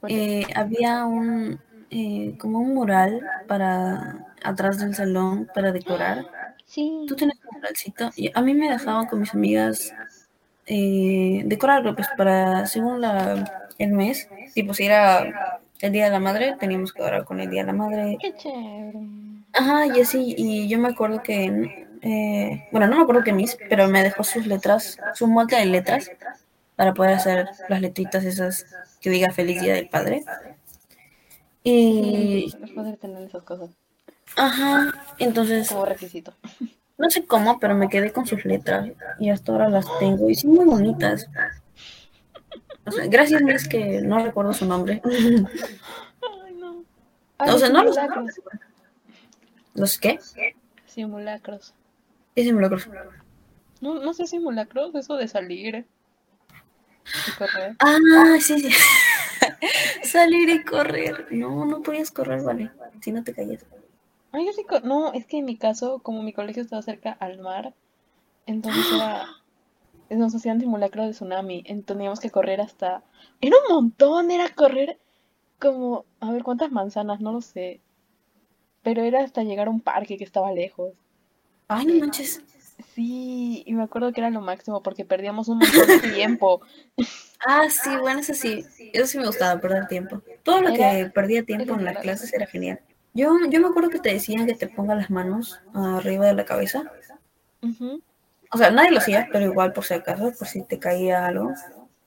eh, 0.08 0.46
había 0.56 1.06
un 1.06 1.60
eh, 1.90 2.36
como 2.40 2.60
un 2.60 2.74
mural 2.74 3.22
para 3.48 4.26
atrás 4.44 4.80
del 4.80 4.96
salón 4.96 5.50
para 5.54 5.72
decorar. 5.72 6.47
Sí. 6.68 7.06
Tú 7.08 7.16
tienes 7.16 7.38
un 7.50 7.58
muralcito 7.58 8.12
y 8.16 8.30
a 8.34 8.42
mí 8.42 8.54
me 8.54 8.70
dejaban 8.70 9.08
con 9.08 9.22
mis 9.22 9.34
amigas 9.34 9.94
eh, 10.66 11.42
decorarlo 11.46 11.96
pues 11.96 12.10
para 12.18 12.68
según 12.68 13.00
la 13.00 13.70
el 13.80 13.94
mes, 13.94 14.28
tipo 14.54 14.74
si 14.74 14.86
era 14.86 15.62
el 15.80 15.92
día 15.94 16.06
de 16.06 16.12
la 16.12 16.20
madre 16.20 16.58
teníamos 16.60 16.92
que 16.92 17.02
decorar 17.02 17.24
con 17.24 17.40
el 17.40 17.50
día 17.50 17.62
de 17.62 17.68
la 17.68 17.74
madre. 17.74 18.18
Qué 18.20 18.36
chévere. 18.36 19.00
Ajá, 19.54 19.88
y 19.88 20.02
así 20.02 20.36
y 20.38 20.68
yo 20.68 20.78
me 20.78 20.90
acuerdo 20.90 21.24
que 21.24 21.88
eh, 22.02 22.68
bueno 22.72 22.88
no 22.88 22.98
me 22.98 23.04
acuerdo 23.04 23.24
que 23.24 23.32
mis, 23.32 23.58
pero 23.70 23.88
me 23.88 24.04
dejó 24.04 24.26
sus 24.26 24.46
letras, 24.46 24.98
su 25.14 25.26
molde 25.26 25.56
de 25.56 25.66
letras 25.68 26.12
para 26.76 26.94
poder 26.94 27.14
hacer 27.14 27.48
las 27.70 27.82
letritas 27.82 28.26
esas 28.26 28.66
que 29.00 29.10
diga 29.10 29.32
feliz 29.32 29.62
día 29.62 29.76
del 29.76 29.88
padre. 29.88 30.26
Y 31.64 32.54
Los 32.60 32.72
padres 32.72 33.00
tener 33.00 33.24
esas 33.24 33.44
cosas 33.44 33.70
Ajá, 34.38 34.94
entonces 35.18 35.70
como 35.70 35.86
requisito. 35.86 36.34
no 36.98 37.10
sé 37.10 37.26
cómo, 37.26 37.60
pero 37.60 37.76
me 37.76 37.90
quedé 37.90 38.12
con 38.12 38.26
sus 38.26 38.46
letras 38.46 38.90
y 39.20 39.30
hasta 39.30 39.52
ahora 39.52 39.70
las 39.70 39.86
tengo 40.00 40.30
y 40.30 40.36
son 40.36 40.52
muy 40.52 40.66
bonitas. 40.66 41.28
O 42.86 42.92
sea, 42.92 43.06
gracias, 43.08 43.42
Miss, 43.42 43.68
que 43.68 44.02
no 44.02 44.20
recuerdo 44.20 44.54
su 44.54 44.66
nombre. 44.66 45.02
Ay, 45.04 46.54
no. 46.56 46.84
Ay, 47.38 47.50
O 47.50 47.58
sea, 47.60 47.70
no 47.70 47.84
los-. 47.84 47.98
¿Los 49.74 49.98
qué? 49.98 50.20
Simulacros. 50.86 51.74
¿Qué 52.36 52.44
simulacros? 52.44 52.88
No, 53.82 53.96
no 54.00 54.14
sé 54.14 54.26
simulacros, 54.26 54.96
eso 54.96 55.18
de 55.18 55.28
salir 55.28 55.86
y 57.28 57.32
correr. 57.32 57.76
Ah, 57.80 58.38
sí, 58.40 58.60
sí. 58.60 58.72
Salir 60.04 60.50
y 60.50 60.64
correr. 60.64 61.28
No, 61.32 61.66
no 61.66 61.82
podías 61.82 62.12
correr, 62.12 62.42
vale. 62.42 62.72
Si 63.02 63.12
no 63.12 63.24
te 63.24 63.34
callas. 63.34 63.64
Ay, 64.38 64.46
no, 64.84 65.14
es 65.14 65.26
que 65.26 65.40
en 65.40 65.46
mi 65.46 65.58
caso, 65.58 65.98
como 66.04 66.22
mi 66.22 66.32
colegio 66.32 66.62
estaba 66.62 66.84
cerca 66.84 67.12
al 67.12 67.40
mar, 67.40 67.74
entonces 68.46 68.86
era, 68.94 69.26
nos 70.12 70.36
hacían 70.36 70.60
simulacro 70.60 71.04
de 71.04 71.12
tsunami, 71.12 71.64
entonces 71.66 71.86
teníamos 71.86 72.20
que 72.20 72.30
correr 72.30 72.62
hasta, 72.62 73.04
era 73.42 73.56
un 73.68 73.76
montón, 73.76 74.30
era 74.30 74.54
correr 74.54 75.00
como, 75.60 76.06
a 76.20 76.32
ver, 76.32 76.44
¿cuántas 76.44 76.72
manzanas? 76.72 77.20
No 77.20 77.32
lo 77.32 77.42
sé, 77.42 77.82
pero 78.84 79.02
era 79.02 79.24
hasta 79.24 79.42
llegar 79.42 79.70
a 79.70 79.72
un 79.72 79.82
parque 79.82 80.20
que 80.20 80.24
estaba 80.24 80.52
lejos. 80.52 80.94
Ay, 81.68 81.88
no 81.88 81.96
manches. 81.96 82.44
Sí, 82.94 83.64
y 83.66 83.74
me 83.74 83.82
acuerdo 83.82 84.14
que 84.14 84.22
era 84.22 84.30
lo 84.30 84.42
máximo 84.42 84.84
porque 84.84 85.04
perdíamos 85.04 85.48
un 85.48 85.58
montón 85.58 85.88
de 85.88 86.00
tiempo. 86.14 86.62
Ah, 87.46 87.70
sí, 87.70 87.96
bueno, 87.98 88.22
eso 88.22 88.34
sí. 88.34 88.66
Eso 88.94 89.06
sí 89.06 89.20
me 89.20 89.28
gustaba, 89.28 89.62
perder 89.62 89.88
tiempo. 89.88 90.24
Todo 90.42 90.60
lo 90.60 90.74
que 90.74 91.12
perdía 91.14 91.44
tiempo 91.44 91.76
era 91.76 91.76
en 91.76 91.86
las 91.86 91.98
clases 92.00 92.34
era 92.34 92.48
genial. 92.48 92.80
Yo, 93.18 93.34
yo 93.50 93.60
me 93.62 93.68
acuerdo 93.68 93.90
que 93.90 94.00
te 94.00 94.14
decían 94.14 94.46
que 94.48 94.54
te 94.56 94.68
pongas 94.68 94.98
las 94.98 95.10
manos 95.10 95.60
arriba 95.74 96.28
de 96.28 96.36
la 96.36 96.46
cabeza. 96.46 96.84
O 98.52 98.58
sea, 98.58 98.72
nadie 98.72 98.92
lo 98.92 98.98
hacía, 98.98 99.30
pero 99.32 99.46
igual 99.46 99.72
por 99.74 99.86
si 99.86 99.94
acaso, 99.94 100.32
por 100.38 100.48
si 100.48 100.64
te 100.64 100.80
caía 100.80 101.26
algo. 101.26 101.54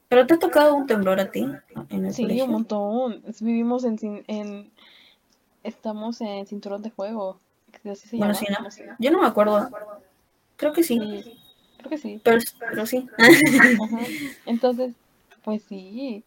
¿Pero 0.09 0.27
te 0.27 0.35
ha 0.35 0.39
tocado 0.39 0.75
un 0.75 0.87
temblor 0.87 1.21
a 1.21 1.31
ti 1.31 1.47
en 1.91 2.05
el 2.05 2.13
Sí, 2.13 2.23
colegio? 2.23 2.45
un 2.45 2.51
montón. 2.51 3.23
Vivimos 3.41 3.85
en, 3.85 3.97
en, 4.27 4.71
estamos 5.65 6.21
en 6.23 6.47
cinturón 6.47 6.83
de 6.83 6.91
así 7.93 8.09
se 8.09 8.19
Bueno, 8.19 8.35
llama. 8.35 8.41
sí, 8.41 8.47
¿no? 8.51 8.97
Yo 8.99 9.11
no 9.11 9.21
me 9.21 9.27
acuerdo. 9.27 9.71
Creo 10.57 10.73
que 10.73 10.83
sí, 10.83 10.99
Sí, 10.99 11.39
creo 11.79 11.91
que 11.91 11.99
sí. 11.99 12.23
pero, 12.23 12.39
pero 12.71 12.87
sí. 12.87 13.09
Ajá. 13.79 13.99
Entonces, 14.47 14.95
pues 15.45 15.63
sí. 15.65 16.25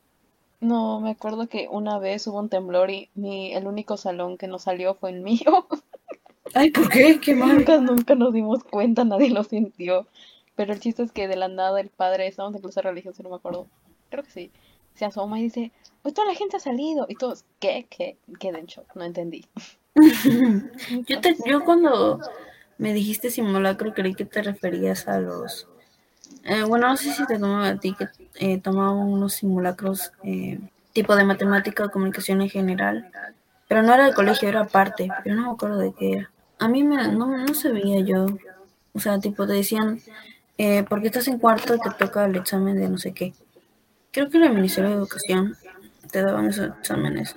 No, 0.63 1.01
me 1.01 1.11
acuerdo 1.11 1.47
que 1.47 1.67
una 1.69 1.99
vez 1.99 2.25
hubo 2.27 2.39
un 2.39 2.47
temblor 2.47 2.89
y 2.89 3.09
mi, 3.15 3.53
el 3.53 3.67
único 3.67 3.97
salón 3.97 4.37
que 4.37 4.47
nos 4.47 4.63
salió 4.63 4.95
fue 4.95 5.09
el 5.09 5.19
mío. 5.19 5.67
Ay, 6.53 6.71
¿por 6.71 6.89
qué? 6.89 7.19
Qué 7.19 7.35
mal. 7.35 7.57
Nunca, 7.57 7.77
nunca 7.79 8.15
nos 8.15 8.33
dimos 8.33 8.63
cuenta, 8.63 9.03
nadie 9.03 9.29
lo 9.29 9.43
sintió. 9.43 10.07
Pero 10.55 10.71
el 10.71 10.79
chiste 10.79 11.03
es 11.03 11.11
que 11.11 11.27
de 11.27 11.35
la 11.35 11.49
nada 11.49 11.81
el 11.81 11.89
padre, 11.89 12.27
estábamos 12.27 12.55
en 12.55 12.61
clase 12.61 12.81
religiosa, 12.81 13.23
no 13.23 13.29
me 13.29 13.35
acuerdo, 13.35 13.67
creo 14.09 14.23
que 14.23 14.31
sí, 14.31 14.51
se 14.93 15.03
asoma 15.03 15.39
y 15.39 15.43
dice, 15.43 15.71
hoy 16.03 16.13
toda 16.13 16.27
la 16.27 16.35
gente 16.35 16.57
ha 16.57 16.59
salido. 16.61 17.07
Y 17.09 17.15
todos, 17.15 17.43
¿qué? 17.59 17.85
¿Qué? 17.89 18.17
Quedé 18.39 18.59
en 18.59 18.65
shock, 18.67 18.85
no 18.95 19.03
entendí. 19.03 19.45
Yo, 21.07 21.21
te, 21.21 21.35
yo 21.45 21.63
cuando 21.63 22.19
me 22.79 22.93
dijiste 22.93 23.29
simulacro 23.29 23.93
creí 23.93 24.15
que 24.15 24.25
te 24.25 24.41
referías 24.41 25.07
a 25.07 25.19
los... 25.19 25.67
eh, 26.43 26.63
bueno, 26.63 26.87
no 26.89 26.97
sé 26.97 27.13
si 27.13 27.25
te 27.25 27.39
tomaba 27.39 27.69
a 27.69 27.77
ti 27.77 27.93
que 27.95 28.07
eh, 28.35 28.59
tomaban 28.59 28.97
unos 28.97 29.33
simulacros 29.33 30.11
eh, 30.23 30.59
tipo 30.93 31.15
de 31.15 31.23
matemática 31.23 31.85
o 31.85 31.91
comunicación 31.91 32.41
en 32.41 32.49
general, 32.49 33.09
pero 33.67 33.81
no 33.83 33.93
era 33.93 34.05
de 34.07 34.13
colegio, 34.13 34.49
era 34.49 34.61
aparte, 34.61 35.09
pero 35.23 35.35
no 35.35 35.43
me 35.47 35.51
acuerdo 35.53 35.77
de 35.79 35.93
qué 35.93 36.13
era. 36.13 36.31
A 36.59 36.67
mí 36.67 36.83
me, 36.83 37.07
no, 37.09 37.27
no 37.37 37.53
sabía 37.53 37.99
yo, 38.01 38.27
o 38.93 38.99
sea, 38.99 39.19
tipo 39.19 39.47
te 39.47 39.53
decían, 39.53 39.99
eh, 40.57 40.85
porque 40.89 41.07
estás 41.07 41.27
en 41.27 41.39
cuarto 41.39 41.77
te 41.79 41.89
toca 41.91 42.25
el 42.25 42.35
examen 42.35 42.75
de 42.77 42.89
no 42.89 42.97
sé 42.97 43.13
qué. 43.13 43.33
Creo 44.11 44.29
que 44.29 44.37
era 44.37 44.47
el 44.47 44.53
Ministerio 44.53 44.89
de 44.91 44.95
Educación, 44.97 45.55
te 46.11 46.21
daban 46.21 46.47
esos 46.47 46.71
exámenes. 46.79 47.35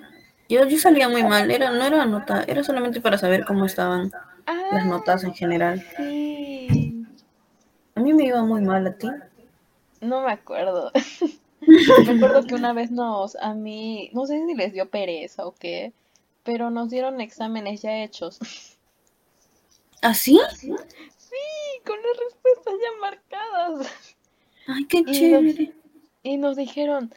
Yo, 0.48 0.66
yo 0.66 0.78
salía 0.78 1.08
muy 1.08 1.24
mal, 1.24 1.50
era, 1.50 1.70
no 1.70 1.84
era 1.84 2.04
nota, 2.06 2.44
era 2.46 2.62
solamente 2.62 3.00
para 3.00 3.18
saber 3.18 3.44
cómo 3.44 3.64
estaban 3.64 4.10
las 4.70 4.84
Ah, 4.84 4.86
notas 4.86 5.24
en 5.24 5.34
general. 5.34 5.84
sí. 5.96 6.45
A 7.96 8.00
mí 8.00 8.12
me 8.12 8.26
iba 8.26 8.42
muy 8.42 8.60
mal 8.60 8.86
a 8.86 8.96
ti. 8.96 9.08
No 10.00 10.22
me 10.22 10.32
acuerdo. 10.32 10.92
Me 11.66 12.12
acuerdo 12.12 12.46
que 12.46 12.54
una 12.54 12.72
vez 12.72 12.92
nos, 12.92 13.34
a 13.36 13.52
mí, 13.52 14.10
no 14.12 14.26
sé 14.26 14.46
si 14.46 14.54
les 14.54 14.72
dio 14.72 14.88
pereza 14.88 15.46
o 15.46 15.52
qué, 15.52 15.92
pero 16.44 16.70
nos 16.70 16.90
dieron 16.90 17.20
exámenes 17.20 17.82
ya 17.82 18.04
hechos. 18.04 18.38
¿Así? 20.02 20.38
Sí, 20.60 21.36
con 21.84 21.96
las 21.96 22.16
respuestas 22.24 22.74
ya 22.80 23.00
marcadas. 23.00 24.16
Ay, 24.68 24.84
qué 24.84 24.98
Y 24.98 25.04
chévere. 25.12 25.72
Y 26.22 26.36
nos 26.36 26.56
dijeron, 26.56 27.12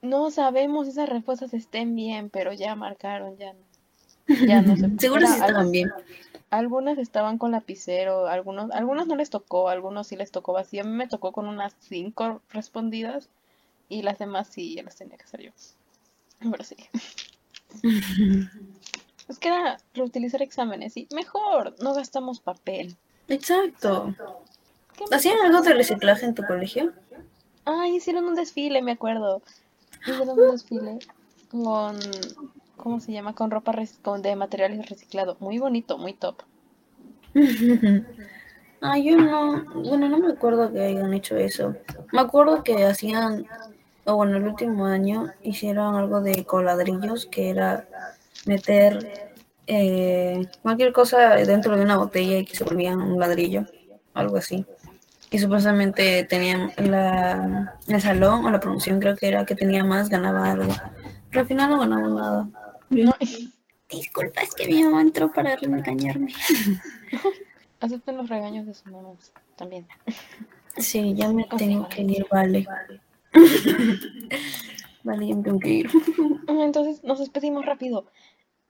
no 0.00 0.30
sabemos 0.32 0.86
si 0.86 0.92
esas 0.92 1.08
respuestas 1.08 1.54
estén 1.54 1.94
bien, 1.94 2.30
pero 2.30 2.52
ya 2.52 2.74
marcaron, 2.74 3.36
ya 3.36 3.52
no. 3.52 3.71
Ya 4.26 4.62
no 4.62 4.76
se 4.76 4.90
Seguro 4.98 5.26
sí 5.26 5.32
estaban 5.34 5.70
bien. 5.70 5.92
Algunas 6.50 6.98
estaban 6.98 7.38
con 7.38 7.52
lapicero, 7.52 8.26
algunos, 8.26 8.70
algunos 8.72 9.06
no 9.06 9.16
les 9.16 9.30
tocó, 9.30 9.70
algunos 9.70 10.06
sí 10.06 10.16
les 10.16 10.30
tocó 10.30 10.52
vacío. 10.52 10.82
A 10.82 10.84
mí 10.84 10.92
me 10.92 11.08
tocó 11.08 11.32
con 11.32 11.46
unas 11.46 11.74
cinco 11.80 12.42
respondidas 12.50 13.30
y 13.88 14.02
las 14.02 14.18
demás 14.18 14.48
sí 14.50 14.74
ya 14.74 14.82
las 14.82 14.96
tenía 14.96 15.16
que 15.16 15.24
hacer 15.24 15.40
yo. 15.40 15.50
Pero 16.40 16.64
sí. 16.64 16.76
Es 19.28 19.38
que 19.38 19.48
era 19.48 19.78
reutilizar 19.94 20.42
exámenes 20.42 20.96
y 20.96 21.08
mejor, 21.14 21.74
no 21.80 21.94
gastamos 21.94 22.40
papel. 22.40 22.96
Exacto. 23.28 24.14
¿Hacían 25.10 25.38
algo 25.40 25.62
de 25.62 25.74
reciclaje 25.74 26.26
en 26.26 26.34
tu 26.34 26.42
colegio? 26.42 26.92
Ah, 27.64 27.88
hicieron 27.88 28.24
un 28.24 28.34
desfile, 28.34 28.82
me 28.82 28.92
acuerdo. 28.92 29.40
Hicieron 30.02 30.38
un 30.38 30.50
desfile 30.50 30.98
con, 31.50 31.98
¿cómo 32.82 32.98
se 32.98 33.12
llama? 33.12 33.34
Con 33.34 33.50
ropa 33.50 33.72
con, 34.02 34.22
de 34.22 34.34
materiales 34.34 34.88
reciclados. 34.88 35.40
Muy 35.40 35.58
bonito, 35.58 35.98
muy 35.98 36.14
top. 36.14 36.42
Ah, 38.84 38.98
yo 38.98 39.16
no, 39.16 39.64
bueno, 39.74 40.08
no 40.08 40.18
me 40.18 40.32
acuerdo 40.32 40.72
que 40.72 40.80
hayan 40.80 41.14
hecho 41.14 41.36
eso. 41.36 41.76
Me 42.10 42.20
acuerdo 42.20 42.64
que 42.64 42.84
hacían, 42.84 43.46
o 44.04 44.16
bueno, 44.16 44.38
el 44.38 44.42
último 44.42 44.86
año 44.86 45.32
hicieron 45.40 45.94
algo 45.94 46.20
de 46.20 46.44
coladrillos, 46.44 47.26
que 47.26 47.50
era 47.50 47.86
meter 48.44 49.30
eh, 49.68 50.48
cualquier 50.62 50.92
cosa 50.92 51.36
dentro 51.36 51.76
de 51.76 51.84
una 51.84 51.96
botella 51.96 52.38
y 52.38 52.44
que 52.44 52.56
se 52.56 52.64
volvía 52.64 52.96
un 52.96 53.20
ladrillo, 53.20 53.66
algo 54.14 54.38
así. 54.38 54.66
Y 55.30 55.38
supuestamente 55.38 56.24
tenían 56.24 56.72
la, 56.76 57.78
el 57.86 58.00
salón 58.00 58.44
o 58.44 58.50
la 58.50 58.58
promoción, 58.58 58.98
creo 58.98 59.14
que 59.14 59.28
era 59.28 59.46
que 59.46 59.54
tenía 59.54 59.84
más, 59.84 60.08
ganaba 60.08 60.50
algo. 60.50 60.72
Pero 61.30 61.42
al 61.42 61.46
final 61.46 61.70
no 61.70 61.78
ganaba 61.78 62.08
nada. 62.08 62.48
No, 62.92 63.14
Disculpa, 63.88 64.40
es 64.40 64.54
que 64.54 64.66
mi 64.66 64.82
mamá 64.82 65.02
entró 65.02 65.30
para 65.32 65.56
regañarme. 65.56 66.32
acepten 67.80 68.16
los 68.16 68.28
regaños 68.28 68.66
de 68.66 68.74
sus 68.74 68.86
mamás 68.86 69.32
también. 69.56 69.86
Sí, 70.78 71.14
ya 71.14 71.30
me 71.30 71.44
tengo 71.58 71.88
que 71.88 72.02
ir, 72.02 72.26
vale. 72.30 72.66
Vale, 75.04 75.26
ya 75.26 75.34
me 75.34 75.42
tengo 75.42 75.58
que 75.58 75.68
ir. 75.68 75.90
Entonces 76.46 77.02
nos 77.02 77.18
despedimos 77.18 77.66
rápido. 77.66 78.06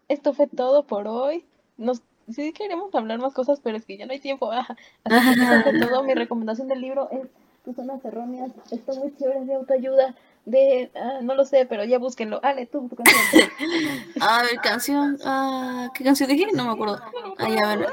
Esto 0.08 0.32
fue 0.32 0.46
todo 0.46 0.86
por 0.86 1.06
hoy. 1.06 1.44
Nos 1.76 2.00
sí 2.30 2.52
queremos 2.52 2.94
hablar 2.94 3.18
más 3.18 3.34
cosas, 3.34 3.60
pero 3.62 3.76
es 3.76 3.84
que 3.84 3.98
ya 3.98 4.06
no 4.06 4.12
hay 4.12 4.18
tiempo. 4.18 4.50
ah. 4.50 4.66
Así 5.04 5.40
que 5.64 5.78
todo. 5.78 6.02
Mi 6.04 6.14
recomendación 6.14 6.68
del 6.68 6.80
libro 6.80 7.10
es 7.10 7.28
Personas 7.64 8.02
Erróneas. 8.04 8.50
Está 8.70 8.94
muy 8.94 9.14
chévere 9.14 9.44
de 9.44 9.54
autoayuda. 9.54 10.14
De, 10.44 10.90
ah, 10.96 11.20
no 11.22 11.34
lo 11.34 11.44
sé, 11.44 11.66
pero 11.66 11.84
ya 11.84 11.98
búsquenlo. 11.98 12.40
Ale, 12.42 12.66
tú, 12.66 12.88
tu 12.88 12.96
canción. 12.96 13.22
A 14.20 14.42
ver, 14.42 14.56
canción. 14.62 15.18
Ah, 15.24 15.88
¿Qué 15.94 16.02
canción 16.02 16.28
dije? 16.28 16.46
No 16.52 16.64
me 16.64 16.72
acuerdo. 16.72 17.00
Ah, 17.38 17.48
ya, 17.48 17.76
bueno. 17.76 17.86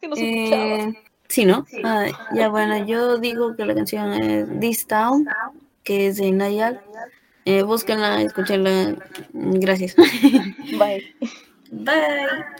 que 0.00 0.08
nos. 0.08 0.18
Eh, 0.20 0.94
sí, 1.28 1.44
¿no? 1.44 1.66
Ah, 1.84 2.06
ya, 2.34 2.48
bueno, 2.48 2.86
yo 2.86 3.18
digo 3.18 3.56
que 3.56 3.64
la 3.64 3.74
canción 3.74 4.12
es 4.12 4.60
This 4.60 4.86
Town, 4.86 5.26
que 5.82 6.06
es 6.06 6.16
de 6.18 6.30
Nayal. 6.30 6.80
Eh, 7.44 7.62
búsquenla, 7.62 8.22
escúchenla. 8.22 8.94
Gracias. 9.32 9.96
Bye. 9.96 11.14
Bye. 11.70 12.58